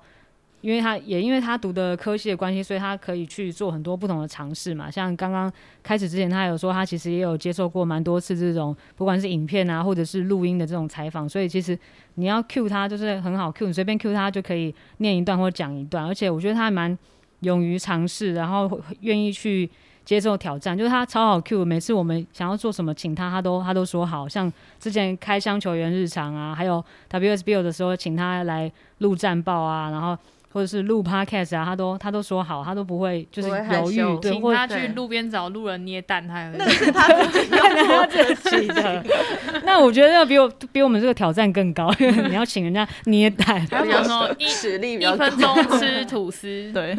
[0.64, 4.90] 因为他也因为他读的科系的关系，所以他可以去做很多不同的尝试嘛。
[4.90, 11.28] 像刚刚开始之前，他有说他其实也有接受过蛮多次这种，不管是影片啊，或者是录音的这种采访。
[11.28, 11.78] 所以其实
[12.14, 16.06] 你要 cue 他就是很好 cue，你随便 cue 他就可以念一段或讲一段。
[16.06, 16.96] 而且我觉得他还蛮
[17.40, 19.68] 勇于尝试，然后愿意去
[20.02, 20.74] 接受挑战。
[20.74, 24.26] 就是他超好 cue，每次我们想要做什么，请他，他都他都说好。
[24.26, 24.50] 像
[24.80, 30.16] 之前开箱球员日常啊，还有 WSBL 的时候，请他来录战报啊，然后。
[30.54, 36.58] 或者是录 podcast 啊，他都他都说好，他都不会就是犹豫，对，请他去路边找路人捏蛋，他也会。
[36.58, 39.04] 那是他自己要 自己的。
[39.66, 46.96] 那我觉得要比我比我们这个挑战更高，因 为你要请人家捏蛋，比如说一实力一分钟吃吐司，对，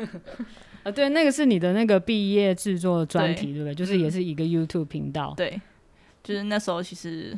[0.84, 3.60] 呃，对，那个是你的那个毕业制作专题，对。
[3.60, 3.74] 不对？
[3.74, 5.62] 就是也是一个 YouTube 频道，对，
[6.22, 7.32] 就是那时候其实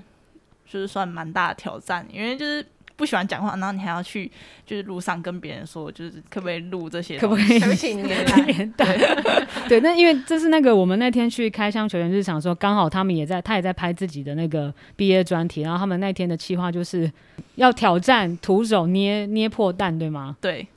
[0.65, 2.65] 就是算蛮大的挑战，因为就是。
[2.97, 4.29] 不喜欢讲话，然后你还要去
[4.65, 7.17] 就是路上跟别人说，就是可不可以录这些？
[7.17, 7.59] 可不可以？
[7.75, 8.43] 请年代？
[8.75, 17.09] 对 对，那因为这是那个我们那天去开箱球员日常的时候，刚好他们也在，他也在拍自己的那个毕业专题，然后他们那天的计划就是
[17.55, 20.35] 要挑战徒手捏捏破蛋，对吗？
[20.41, 20.67] 对，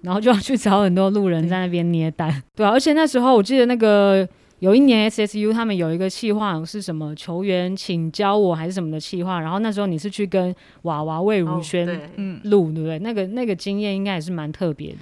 [0.00, 4.26] 然后就要去找很多路人在那边捏蛋，对啊，而且那时候我记得那个。
[4.60, 12.98] 有一年 SSU 他们有一个企划是什么球员请教我还是什么的企划，然后那时候你是去跟娃娃魏如萱嗯录对不对？
[13.00, 14.98] 那个那个经验应该也是蛮特别的。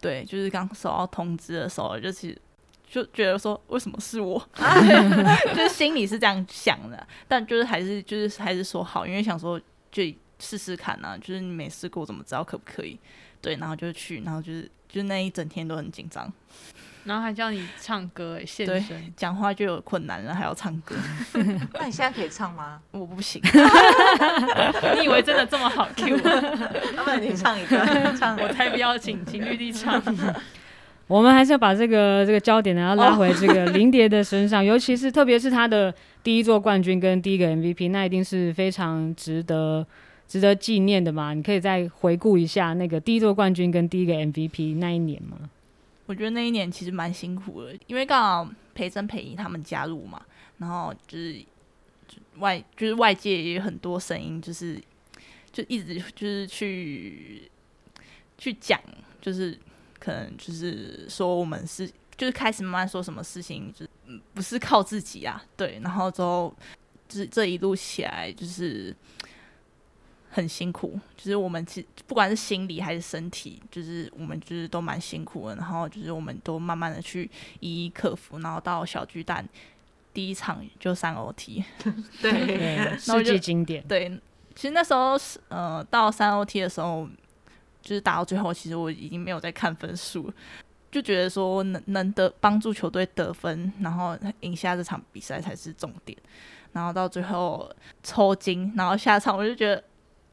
[0.00, 2.36] 对，就是刚收到通知的时候，就是
[2.90, 4.38] 就觉得说为什么是我，
[5.54, 9.58] 就是心里是这样想的，但就是还是就是还是说好，因为想说
[9.90, 10.02] 就
[10.40, 12.98] 试试看啊，就是你没试过怎么知道可不可以？
[13.40, 16.30] 对，然后就去，然后就是就那一整天都很紧张。
[17.04, 20.94] 然后还叫你唱歌，哎，现身讲话就有困难了，还要唱歌。
[21.74, 22.80] 那你现在可以唱吗？
[22.92, 23.40] 我不行。
[24.98, 26.18] 你以为真的这么好 Q？
[26.94, 27.76] 那么你唱一个，
[28.18, 30.02] 唱我才不要请请绿地唱。
[31.06, 39.86] 我们还是要把这个这个焦点呢，要拉回这个林蝶的身上，尤其是特别是他的第一座冠军跟第一个 MVP，那一定是非常值得
[40.26, 41.34] 值得纪念的嘛。
[41.34, 45.36] 你可以再回顾一下那个第一座冠军跟第一个 MVP 那一年吗？
[46.06, 50.24] 我觉得那一年其实蛮辛苦的，因为刚好培真培仪他们加入嘛，
[50.58, 51.42] 然后就是
[52.36, 54.78] 外就是外界也有很多声音，就是
[55.52, 57.50] 就一直就是去
[58.36, 58.80] 去讲，
[59.20, 59.58] 就是
[59.98, 66.54] 可能就是说我们是就是开始慢慢说什么事情，就是不是靠自己啊，对，然后之后
[67.08, 68.94] 就是这一路起来就是。
[70.34, 75.54] 很辛苦，就是我们其实不管是心理还是身体，就是我们就是都蛮辛苦的。
[75.54, 79.48] 然后就是我们都慢慢的去一一克服，然后到小巨蛋
[80.12, 81.62] 第一场就三 OT，
[82.20, 83.86] 对，世纪经典。
[83.86, 84.10] 对，
[84.56, 87.08] 其实那时候是呃到三 OT 的时候，
[87.80, 90.34] 就是打到最后，其实我已经没有在看分数，
[90.90, 96.18] 就觉得说能能得帮助球队得分，然后赢下这场比赛才是重点。
[96.72, 97.70] 然后到最后
[98.02, 99.80] 抽筋，然后下场我就觉得。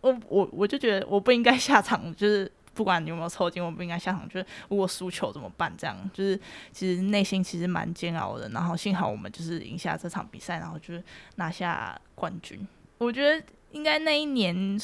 [0.01, 4.27] 我我我就觉得我不应该下场，就是不管你有没有抽筋，我不应该下场。
[4.27, 5.71] 就是如果输球怎么办？
[5.77, 6.39] 这样就是
[6.71, 8.49] 其实内心其实蛮煎熬的。
[8.49, 11.03] 然后幸好我们就是赢下这场比赛，然后就是
[11.35, 12.67] 拿下冠军。
[12.97, 14.79] 我觉得应该那一年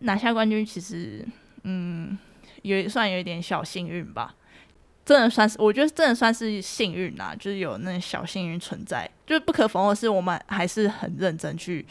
[0.00, 1.26] 拿下冠军，其实
[1.62, 2.18] 嗯，
[2.62, 4.34] 也算有一点小幸运吧。
[5.04, 9.10] 真的算是，我觉得真的算是幸运啦，就是有那小幸运存在。
[9.26, 11.84] 就是不可否认的是，我们还是很认真去，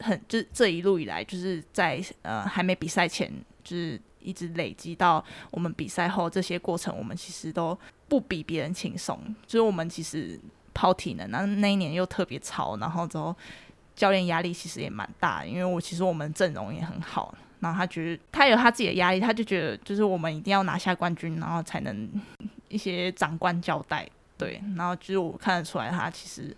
[0.00, 3.30] 很就是这一路以来，就是在呃还没比赛前，
[3.62, 9.18] 就是一直累积到我们比赛后这些过程，我们其实都不比别人轻松。
[9.46, 10.38] 就是我们其实
[10.74, 13.34] 抛体能，然后那一年又特别超，然后之后
[13.94, 17.34] 教练压力其实也蛮大，因为我其实我们阵容也很好。
[17.60, 22.10] 然后他觉得他有他自己的压力，他就觉得就是我们一定要拿下冠军，然后才能
[22.68, 24.08] 一些长官交代，
[24.38, 24.62] 对。
[24.76, 26.56] 然后就是我看得出来他其实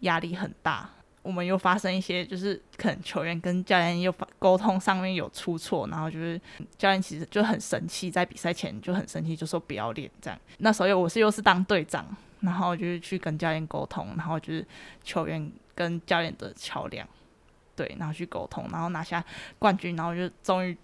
[0.00, 0.90] 压力很大。
[1.22, 6.40] 我们又发生一些就是可能球员跟教练又沟通上面有出错，然后就是
[6.76, 10.38] 教练其实就很生气，在比赛前就很生气，就说不要练这样。
[10.58, 12.06] 那时候我是又是当队长，
[12.40, 14.66] 然后就是去跟教练沟通，然后就是
[15.02, 17.06] 球员跟教练的桥梁。
[17.74, 19.24] 对，然后去沟通，然后拿下
[19.58, 20.76] 冠军，然后就终于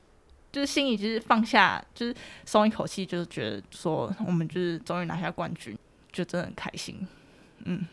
[0.51, 5.79] 就是心里就是放下，就是松一口气，就是觉得说我们就是终于拿下冠军，
[6.11, 7.07] 就真的很开心。
[7.64, 7.87] 嗯，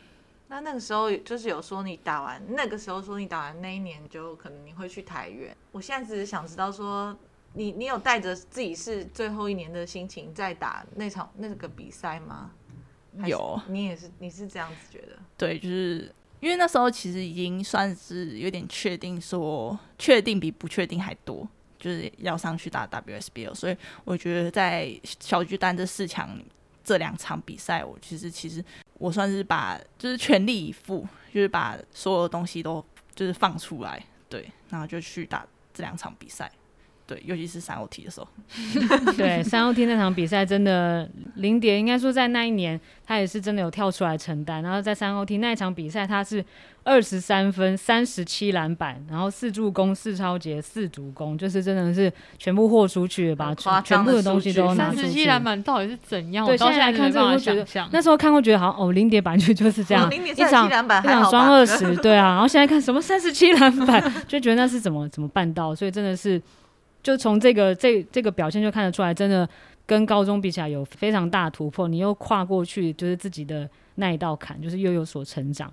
[0.48, 5.56] 那那个时候就是有说你打完那个时候说你打完那一年就可能你会去台元。
[5.72, 7.18] 我现在只是想知道说
[7.54, 12.52] 你你有带着自己是最后一年的心情在打那场那个比赛吗？
[13.26, 15.18] 有，你也是你是这样子觉得？
[15.38, 16.12] 对，就是。
[16.42, 21.48] 因为那时候其实已经算是有点确定，说确定比不确定还多，
[21.80, 26.38] 就是要上去打 WSBL，所以我觉得在小巨蛋这四强
[26.86, 36.50] 这两场比赛，我其实其实我算是把就是全力以赴，就是把所有的东西都就是放出来，对，然后就去打这两场比赛。
[37.08, 38.28] 对，尤其是三 O T 的时候，
[39.16, 44.64] 对三 O T 那场比赛真的，林蝶应该说在那一年，他也是真的有跳出来承担。
[44.64, 46.44] 然后在三 O T 那一场比赛，他是
[46.84, 55.02] 二十三分、三十七篮板，然后四助攻、四抄截、四助攻，就是真的是全部豁出去，把全部的东西都拿出去。
[55.04, 56.44] 三十七篮板到底是怎样？
[56.44, 62.30] 对，现在来看这觉得那时候看过觉得好像哦，林蝶本来就就是这样，哦、一场一场双二十，对啊。
[62.30, 65.76] 然后现在看什么三十七篮板， 就觉得那是怎么怎么办到？
[65.76, 66.42] 所以真的是。
[67.06, 69.48] 就从这个这这个表现就看得出来，真的
[69.86, 71.88] 跟高中比起来有非常大突破。
[71.88, 75.72] 你又跨过去，就是自己的那一道坎，就是又有所成长，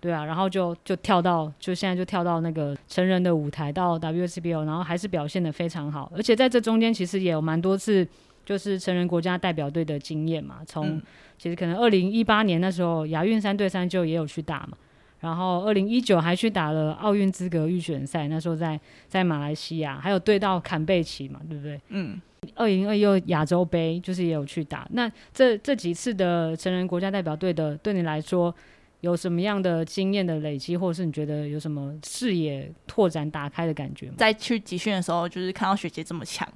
[0.00, 0.24] 对啊。
[0.24, 6.10] 然后就就跳到，就现在就跳到那个成人的舞台，到 WSBO，然后还是表现的非常好。
[6.16, 8.04] 而且在这中间，其实也有蛮多次
[8.44, 10.62] 就是成人国家代表队的经验嘛。
[10.66, 11.00] 从
[11.38, 14.76] 其实可能二零一八年那时候亚运三对三就也有去打嘛。
[15.22, 21.80] 然后，二零一九还去打了奥运资格预选赛，那时候在在马来西亚，还有对到坎贝奇嘛，对不对？
[21.88, 22.20] 嗯。
[22.56, 24.84] 二零二一亚洲杯就是也有去打。
[24.90, 28.52] 那这这几次的成人国家代表队的，对你来说
[29.00, 34.14] 有什么样的经验的累积，或者是你觉得有什么视野拓展打开的感觉吗？
[34.18, 36.46] 在去集训的时候，就是看到学姐这么强，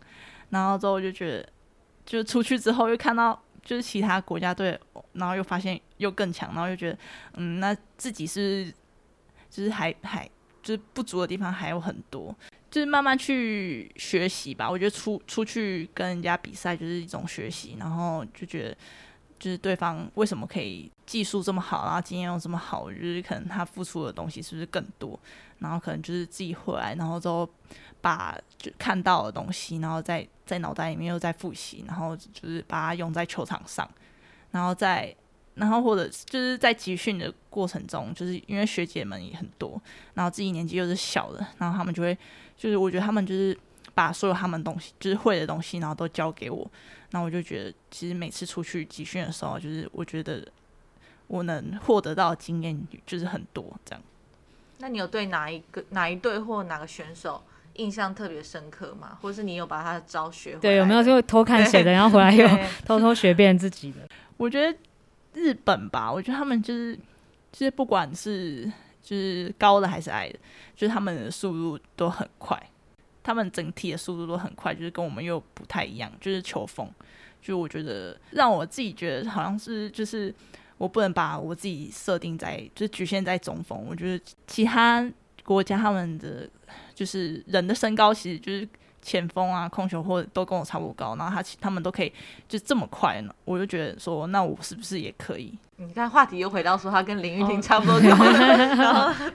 [0.50, 1.48] 然后之后就觉得，
[2.05, 3.40] 就出去之后又看到。
[3.66, 4.79] 就是其他国家队，
[5.14, 6.98] 然后又发现又更强，然后又觉得，
[7.35, 8.72] 嗯，那自己是，
[9.50, 10.24] 就是还还
[10.62, 12.33] 就是不足的地方还有很多，
[12.70, 14.70] 就是慢慢去学习吧。
[14.70, 18.76] 我觉得出出去跟人家比赛就是一种学习，然后就觉得，
[19.37, 25.18] 就是对方为什么可以技术这么好，然后经验又这么好，就是可能他付出的东西是不是更多，
[25.59, 27.50] 然后可能就是自己回来，然后之后
[28.00, 30.24] 把就看到的东西，然后再。
[30.46, 33.87] 在脑袋里面又在复习，然后就是把它用在球场上，
[34.52, 35.14] 然后在，
[35.56, 39.78] 然后或者就是在集训的过程中，就是因为学姐们也很多，
[40.14, 42.16] 然后自己年纪又是小的，然后他们就会，
[42.56, 43.59] 就是我觉得他们就是
[43.92, 46.70] 把所有他们东西，就是会的东西，然后都教给我，
[47.11, 50.46] 然后我就觉得其实每次出去集训的时候，就是我觉得
[51.26, 54.02] 我能获得到经验就是很多这样。
[54.78, 57.42] 那你有对哪一个哪一队或哪个选手？
[57.76, 60.60] 印象特别深刻嘛，或是你有把他的招学回来？
[60.60, 62.46] 对，有没有就偷看谁的，然后回来又
[62.84, 63.98] 偷偷学别人自己的？
[64.36, 64.76] 我觉得
[65.34, 66.96] 日本吧，我觉得他们就是，
[67.52, 68.70] 就是不管是
[69.02, 70.38] 就是高的还是矮的，
[70.74, 72.60] 就是他们的速度都很快，
[73.22, 76.90] 他们整体的速度都很快，就是跟我们又不太一样，就是球风，
[77.40, 80.34] 就我觉得让我自己觉得好像是就是
[80.78, 85.06] 我不能把我自己设定在就是局限在中锋，我觉得其他
[85.44, 86.48] 国家他们的。
[86.96, 88.66] 就是人的身高其实就是
[89.02, 92.11] 前锋啊、控球或者都跟我差不多高，然后他他们都可以
[92.48, 95.52] 就这么快呢，我就觉得说，那我是不是也可以？
[95.78, 98.07] 你看话题又回到说他跟林玉婷 差不多高，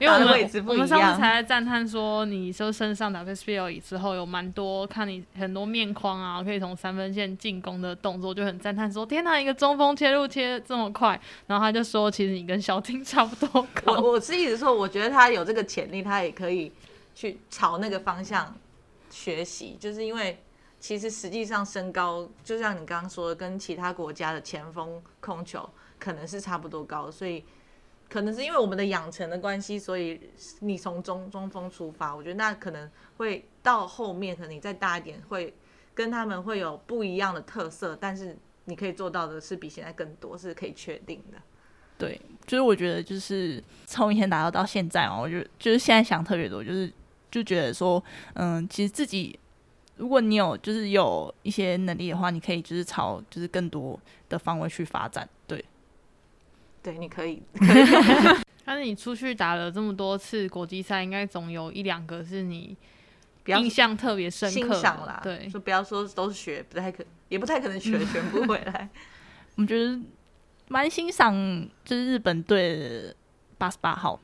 [0.00, 13.94] 为我们我们上次才在赞叹说，你说身上 WSBL 之后有蛮多看你很多面框啊，可以从三分线进攻的动作，就很赞叹说，天哪，一个中锋切入切这么快，然后他就说，其实你跟小婷差不多高。
[13.94, 16.70] 我我是一直说，我觉得他有这个潜力，他也可以。
[17.14, 18.56] 去朝那个方向
[19.10, 20.38] 学习，就是因为
[20.80, 27.44] 其实实际上身高，就像你刚刚说的，跟其他国家的前锋控球可能是差不多高，所以
[28.08, 30.20] 可能是因为我们的养成的关系，所以
[30.60, 35.54] 你从中中锋出发，我觉得那可能会到后面，可能你再大一点，会
[35.94, 41.38] 跟他们会有不一样的特色，但是你可以做到的是比现在更多，是可以确定的。
[41.98, 46.92] 对，就是我觉得就是从以前打到到现在嘛，我觉得就是现在想特别多，就是
[47.32, 48.00] 就觉得说，
[48.34, 49.36] 嗯，其实自己。
[49.96, 55.28] 如果你有就是有一些能力的话，你可以就是朝就是更多的方位去发展。
[55.46, 55.62] 对，
[56.82, 57.40] 对，你可以。
[58.64, 62.76] 但是你出去打了这么多次国际赛，应该总有一两个是你
[63.46, 65.20] 印象特别深刻啦。
[65.22, 68.88] 对，就不要说都是学，不太可，也不太可能学全部回来。
[69.56, 70.00] 我觉得
[70.68, 71.34] 蛮欣赏，
[71.84, 73.14] 就是日本队
[73.58, 74.18] 八十八号，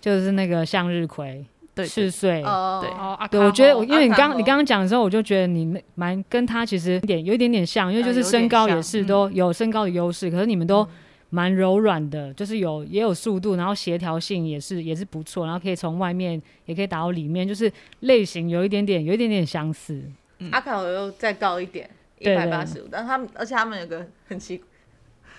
[0.00, 1.44] 就是那个向日葵。
[1.76, 2.42] 四岁，
[2.80, 2.90] 对，
[3.30, 10.86] 对，我觉得，因为你刚你刚刚讲的时候，我就觉得你蛮跟他其实点有一点点像，因为就是身高也是都有身高的优势，可是你们都
[11.30, 20.02] 蛮柔软的，就是有也有速度，然后协调性也是也是不错，然后可以从外面也可以打到里面，就是类型有一点点有一点点相似。
[20.50, 24.66] 阿卡我又再高一点，一百八十五，但他们而且他们有个很奇怪，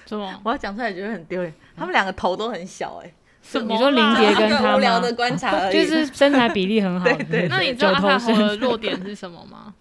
[0.05, 0.41] 什么？
[0.43, 3.11] 我要讲出来觉得很丢脸，他们两个头都很小，哎。
[3.63, 7.03] 你说林杰跟他无聊的观察而已，就是身材比例很好。
[7.09, 9.73] 对对，对，那你知道阿卡侯的弱点是什么吗？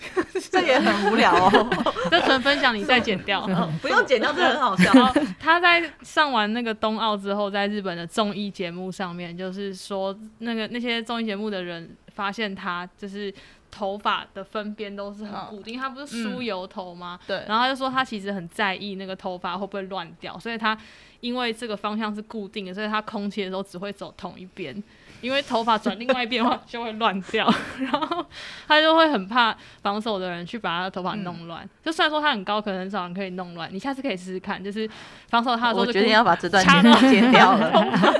[0.50, 1.70] 这也很无聊哦。
[2.10, 3.46] 这纯分享，你再剪掉，
[3.82, 4.92] 不用剪掉，这很好笑。
[5.38, 13.32] 他在上完那个冬奥之后，在日本的综艺节目上面，就是说那个那些综艺节目的人发现他就是
[13.70, 17.18] 头发的分边都是很固定，他不是梳油头吗？
[17.26, 17.44] 对。
[17.46, 20.76] 然后他就说他其实很在意那个头发会不会乱掉，所以他。
[21.20, 24.82] 因为这个方向是固定的，所以他空气的时候只会走同一边。
[25.20, 27.46] 因为头发转另外一边的话就会乱掉，
[27.78, 28.24] 然后
[28.66, 31.62] 他就会很怕防守的人去把他的头发弄乱。
[31.62, 33.68] 嗯、就虽然说他很高，可能很少人可以弄乱。
[33.70, 34.88] 你下次可以试试看，就是
[35.28, 37.70] 防守他的时候，我决定要把这段剪剪掉了。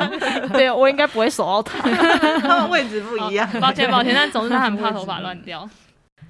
[0.52, 1.80] 对，我应该不会守到他，
[2.40, 3.48] 他们位置不一样。
[3.58, 5.66] 抱歉抱歉，但总之他很怕头发乱掉。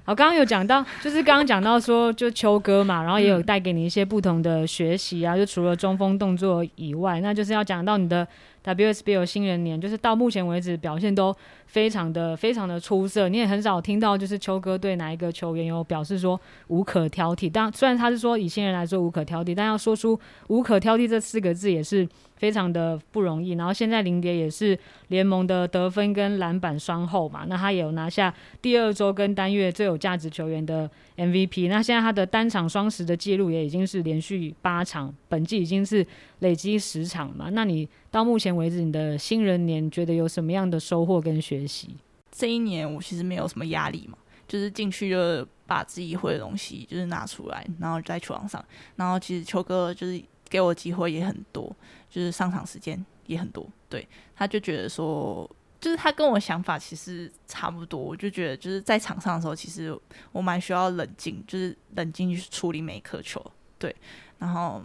[0.03, 8.27] 好，刚刚有讲到，就是刚刚讲到说，就秋哥嘛，然后也有带给你一些不同的学习啊，就除了中锋动作以外，那就是要讲到你的
[8.63, 11.35] WSBL 新人年，就是到目前为止表现都
[11.71, 13.29] 非常的非常的出色。
[13.29, 20.19] 你也很少听到就是秋哥对哪一个球员有表示说无可挑剔，但虽然他是说以新人来说无可挑剔，但要说出
[20.49, 22.07] 无可挑剔这四个字也是。
[22.41, 24.75] 非常的不容易，然后现在林蝶也是
[25.09, 36.03] 联盟的得分跟篮板双后嘛，那他也有拿下第二周跟单月最有价值球员的 MVP，那现在他的单场双十的记录也已经是连续八场，本季已经是
[36.39, 37.51] 累积十场嘛。
[37.51, 41.95] 那你到目前为止你的新人年觉得有什么样的收获跟学习？
[42.31, 48.63] 这一年我其实没有什么压力嘛，就是进去就把自己会的东西就是拿出来，然后在球场上，
[48.95, 51.75] 然后其实秋哥就是给我机会也很多。
[52.09, 54.05] 就是上场时间也很多，对，
[54.35, 55.49] 他就觉得说，
[55.79, 59.97] 就是他跟我想法其实差不多，我就觉得就是在场上的时候，其实
[60.33, 63.41] 我蛮需要冷静，就是冷静去处理每一颗球，
[63.79, 63.95] 对，
[64.39, 64.83] 然后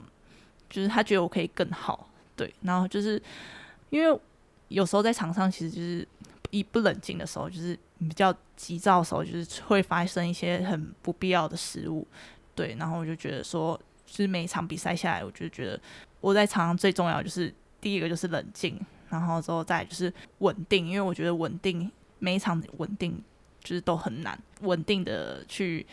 [0.70, 3.20] 就是他觉得我可以更好，对，然后就是
[3.90, 4.20] 因为
[4.68, 6.06] 有时候在场上其实就是
[6.56, 12.06] 一不冷静的时候，就是比较急躁的时候，就是会发生一些很不必要的失误，
[12.54, 15.80] 对，然后我就觉得说，就是每一场比赛下来，我就觉得。
[16.22, 18.80] 我在场上最重要就是第一个就是冷静，
[19.10, 21.88] 然后之后再就是稳定，因为我觉得稳定
[22.18, 23.22] 每一场稳定
[23.62, 25.86] 就是都很难，稳定的去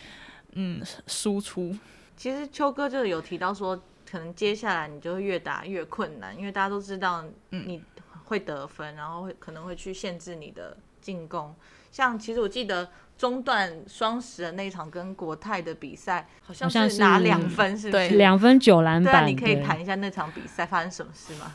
[0.54, 1.76] 嗯输出。
[2.18, 7.80] 其实秋哥就有提到说，可能接下来你就会越打越困难，因为大家都知道你
[8.26, 11.56] 会得分，然后会可能会去限制你的进攻。
[11.92, 12.90] 像其实我记得。
[13.16, 18.10] 中段双十的那场跟国泰的比赛，好像是拿两分，是不是？
[18.10, 19.14] 对，两分九篮板。
[19.14, 21.54] 对啊，你可以谈一下那场比赛发生什么事吗？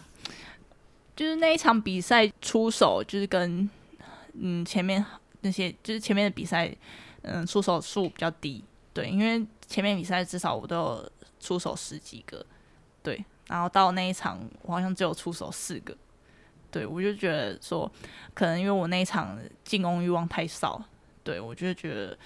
[1.16, 3.68] 就是那一场比赛出手，就是跟
[4.34, 5.04] 嗯前面
[5.40, 6.72] 那些，就是前面的比赛，
[7.22, 8.64] 嗯出手数比较低。
[8.94, 12.46] 对，因为前面比赛至少我都有出手十几个，
[13.02, 15.94] 对，然后到那一场我好像只有出手四个。
[16.70, 17.90] 对，我就觉得说，
[18.34, 20.82] 可能因为我那一场进攻欲望太少。
[21.24, 22.16] 对，我就觉得，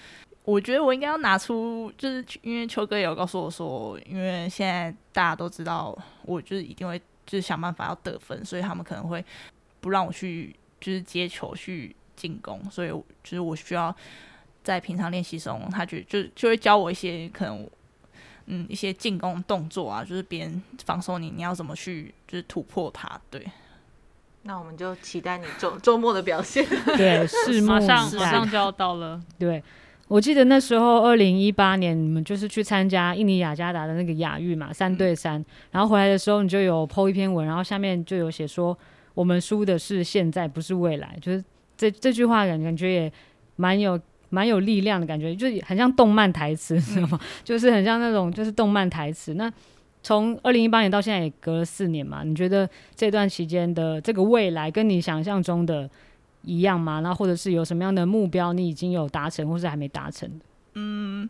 [0.43, 9.23] 我觉得我应该要拿出，就是因为秋哥也有告诉我说，因为现在大家都知道，我就是一定会就是想办法要得分，所以他们可能会
[9.81, 13.93] 不让我去就是接球去进攻，所以就是我需要
[14.63, 17.69] 在平常练习中，他就就就会教我一些可能
[18.45, 23.45] 嗯一些进攻动作啊，就是别人防守你，你要怎么去就是突破他，对。
[24.43, 26.65] 那我们就期待你周周末的表现。
[26.97, 29.19] 对，是马上马上就要到了。
[29.39, 29.63] 对，
[30.09, 38.77] 我记得那时候二零一八年，你们就是去参加印尼雅加达的那个雅运嘛，三对三，嗯、然后回来的时候你就有 po 一篇文，然后下面就有写说，
[39.13, 41.43] 我们输的是现在，不是未来，就是
[41.77, 43.13] 这这句话感感觉也
[43.55, 43.97] 蛮有
[44.29, 47.19] 蛮有力量的感觉，就很像动漫台词，知道吗？
[47.45, 49.35] 就是很像那种就是动漫台词。
[49.35, 49.49] 那
[50.03, 55.89] 从二零一八年到现在也隔了四年嘛，你觉得这段期间的这个未来跟你想象中的
[56.43, 56.99] 一样吗？
[56.99, 60.45] 那或者是有什么样的目标你已经有达成，或是还没达成的？
[60.73, 61.29] 嗯，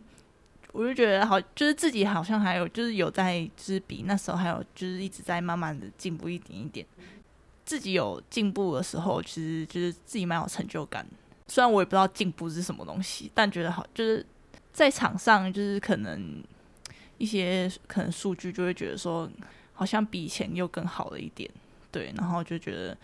[0.72, 6.84] 我就觉得好，就是自己好像还有就是有在，就是比那时候还有就是一直在慢慢的进步一点一点。
[7.64, 11.06] 自己有进步的时候，其实就是自己蛮有成就感。
[11.46, 14.24] 虽然我也不知道进步是什么东西，但觉得好，就是
[14.72, 16.42] 在场上就是可能
[17.24, 19.28] 一些可能数据就会觉得说，
[19.72, 21.50] 好像比以前又更好了一点。
[21.90, 22.96] 对，然后就觉得。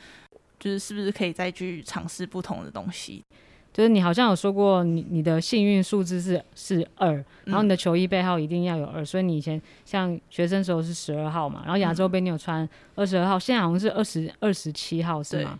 [0.63, 3.25] 就是是不是可以再去尝试不同的东西？
[3.73, 7.15] 就是你好像有说过你，你你的幸运数字是是二，
[7.47, 15.59] 然后你的球衣背号一定要有二，嗯，所以你以前像学生时候是十二号嘛，然后亚洲杯你有穿二十二号，现在好像是二十二十七号是吗？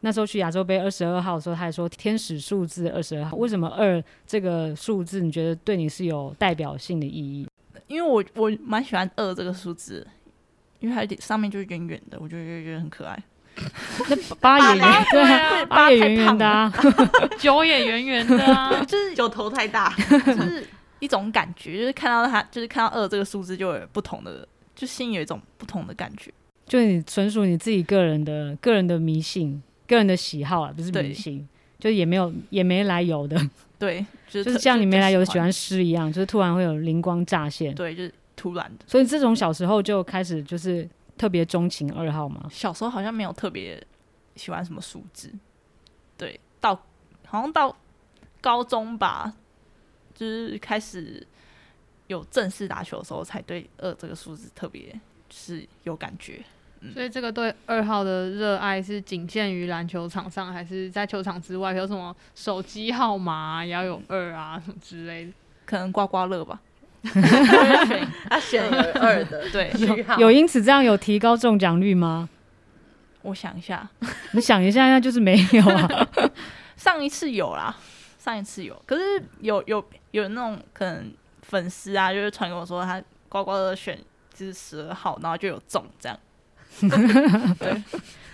[0.00, 7.48] 那时候去亚洲杯二十二号的时候，他还说天使数字二十二号，为什么二这个数字你觉得对你是有代表性的意义？
[7.88, 10.06] 因为我我蛮喜欢二这个数字，
[10.78, 13.20] 因为它上面就是圆圆的，我就觉得觉得很可爱。
[14.08, 16.72] 那八也圆，对啊，八也圆圆的啊，
[17.36, 19.92] 九也圆圆的啊，就是九头太大，
[20.24, 20.64] 就是
[21.00, 26.32] 一种感觉，就是看到它，就是看到二这个数字就有不同的，就心有一种不同的感觉，
[26.66, 31.48] 就你纯属你自己个人的个人的迷信，个人的喜好啊，不是迷信，
[31.78, 33.36] 就也没有也没来由的，
[33.78, 40.88] 对，就是、就是像你没来由的喜欢诗一样，就是突然会有灵光乍现，对，就是突然的，所以这种小时候就开始就是。
[41.18, 42.46] 特别钟情二号吗？
[42.48, 43.84] 小时候好像没有特别
[44.36, 45.28] 喜欢什么数字，
[46.16, 46.72] 对，到
[47.26, 47.76] 好像到
[48.40, 49.34] 高中吧，
[50.14, 51.26] 就是开始
[52.06, 54.96] 有正式打球的时候，才对二这个数字特别
[55.28, 56.40] 是有感觉。
[56.80, 61.72] 嗯，所以这个对二号的热爱是仅限于篮球场上，还是在球场之外？
[61.74, 65.32] 有什么手机号码也要有二啊什么之类的？
[65.66, 66.60] 可能刮刮乐吧。
[68.28, 72.28] 他选有二的，对，有有因此这样有提高中奖率吗？
[73.22, 73.88] 我想一下，
[74.32, 76.08] 你想一下，那就是没有啊。
[76.76, 77.76] 上一次有啦，
[78.18, 79.02] 上一次有，可是
[79.40, 81.12] 有有有那种可能
[81.42, 83.98] 粉丝啊，就是传给我说他刮刮乐选
[84.32, 86.18] 就是十二号，然后就有中这样。
[87.58, 87.82] 对，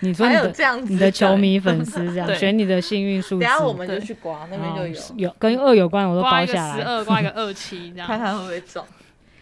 [0.01, 6.77] 你说你的这样子，你的球迷粉丝这样选你的幸运数字，等下我们就去刮，那边就有有跟二有关，我都包下来。
[6.77, 8.85] 十二刮一个二七，这样 看看会不会中。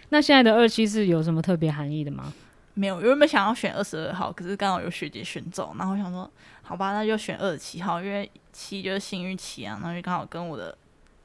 [0.09, 2.31] 那现在的二七是有什么特别含义的吗？
[2.75, 6.29] 没有，原本想要选二十二号，可是刚好有学姐选中，然后我想说，
[6.61, 10.75] 好吧，那就选二十七号，因为七就是幸运七啊，然后就刚好跟我的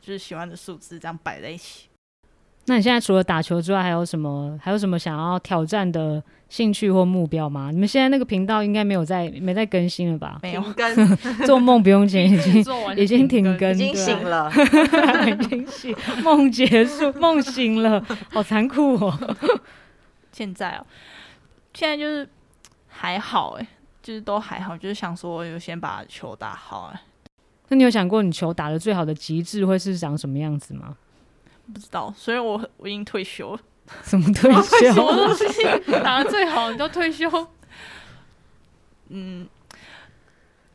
[0.01, 1.89] 就是喜欢的数字这样摆在一起。
[2.67, 4.59] 那你现在除了打球之外，还有什么？
[4.63, 7.71] 还有什么想要挑战的兴趣或目标吗？
[7.71, 10.39] 你们现在那个频道应该没有在没在更新了吧？
[10.43, 12.65] 没有更， 做梦不用钱，已经
[12.97, 14.51] 已经停更，已经醒了，
[15.29, 19.37] 已经醒，梦结束，梦醒了，好残酷哦。
[20.33, 20.87] 现在哦，
[21.75, 22.29] 现在就是
[22.87, 23.67] 还好哎，
[24.03, 27.01] 就是都还好，就是想说，有先把球打好哎。
[27.69, 30.97] 那你有想过，你球打的最好的极致会是长什么样子吗？
[31.73, 33.61] 不知道，所以我我已经退休了。
[34.05, 34.93] 什么退休？
[34.93, 37.29] 什么东西打的最好，你都退休？
[39.09, 39.49] 嗯，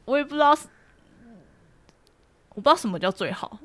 [0.06, 0.52] 我也不知道，
[2.50, 3.60] 我不知道什么叫最好。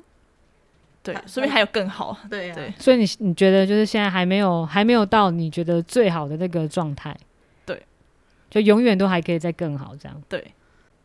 [1.01, 2.17] 对，说明还有更好。
[2.29, 7.15] 对、啊、对，所以你你觉得就是现在还没有还没有到你觉得最好的那个状态？
[7.65, 7.81] 对，
[8.49, 10.21] 就永远都还可以再更好这样。
[10.27, 10.53] 对，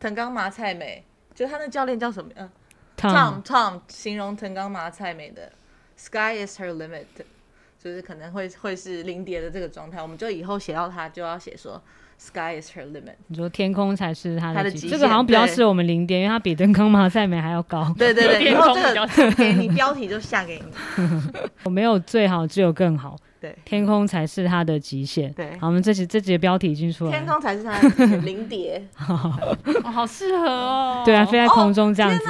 [0.00, 2.30] 藤冈麻菜美，就他那教练叫什么？
[2.34, 2.50] 嗯
[2.96, 5.52] ，Tom Tom 形容藤冈麻菜美的。
[5.96, 7.04] Sky is her limit，
[7.84, 11.78] 就是可能会会是零跌的这个状态，我们就以后写到它就要写说
[12.16, 13.12] Sky is her limit。
[13.26, 17.94] 你说天空才是它的极限，这个好像比较适合我们零点，因为它比灯光马赛美还要高。
[17.98, 18.82] 对 对对，然后这
[19.22, 20.72] 个给你标题就下给你。
[21.64, 23.18] 我没有最好，只有更好。
[23.38, 25.30] 对，天空才是它的极限。
[25.34, 27.18] 对，好，我们这集这集的标题已经出来了。
[27.18, 28.88] 天空才是它的零点。
[29.06, 29.58] 哦，
[29.92, 31.02] 好适合哦。
[31.04, 32.24] 对啊，飞在空中这样子。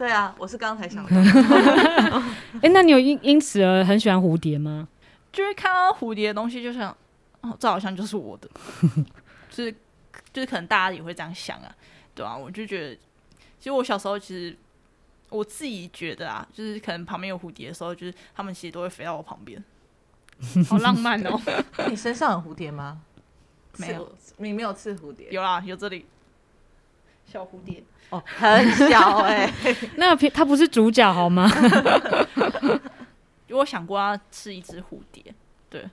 [0.00, 1.14] 对啊，我是刚才想到。
[1.14, 4.88] 哎、欸，那你有因因此而很喜欢蝴蝶吗？
[5.30, 6.96] 就是看到蝴蝶的东西，就想，
[7.42, 8.48] 哦，这好像就是我的，
[9.52, 9.70] 就是
[10.32, 11.70] 就是可能大家也会这样想啊，
[12.14, 12.94] 对啊，我就觉得，
[13.58, 14.56] 其实我小时候其实
[15.28, 19.62] 我自己觉得啊，就是可能旁边有蝴蝶的时候，就是他们其实都会飞到我旁边，
[20.66, 21.38] 好浪漫哦。
[21.90, 23.02] 你身上有蝴蝶吗？
[23.76, 25.28] 没有，你没有刺蝴蝶？
[25.30, 26.06] 有啊，有这里。
[27.30, 31.48] 小蝴蝶哦，很小哎、欸， 那它不是主角好吗？
[33.52, 35.22] 我想过要吃一只蝴蝶。
[35.68, 35.84] 对，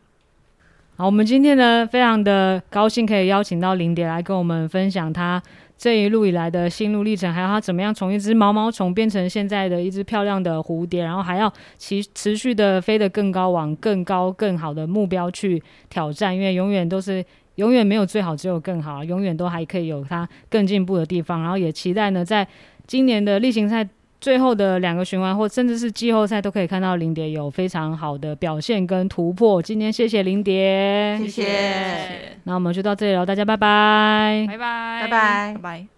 [0.96, 5.42] 好，我们今天呢，非常的高兴可以邀请到林蝶来跟我们分享她
[5.78, 17.24] 这一路以来的心路历程，还有她怎么样从一只毛毛虫变成现在的一只漂亮的蝴蝶，然后还要持持续的飞得更高，往更高更好的目标去挑战，因为永远都是。
[17.58, 19.04] 永远没有最好，只有更好。
[19.04, 21.44] 永远都还可以有它更进步的地方。
[21.44, 22.48] 然后也期待呢，在
[22.88, 23.88] 今年的例行赛
[24.20, 29.62] 最后的两个循环，或甚至是季后赛，都可以看到林蝶有非常好的表现跟突破。
[29.62, 31.44] 今天谢谢林蝶，谢谢。
[32.46, 35.97] 那我们就到这里了，大家拜拜，拜拜，拜拜，拜拜。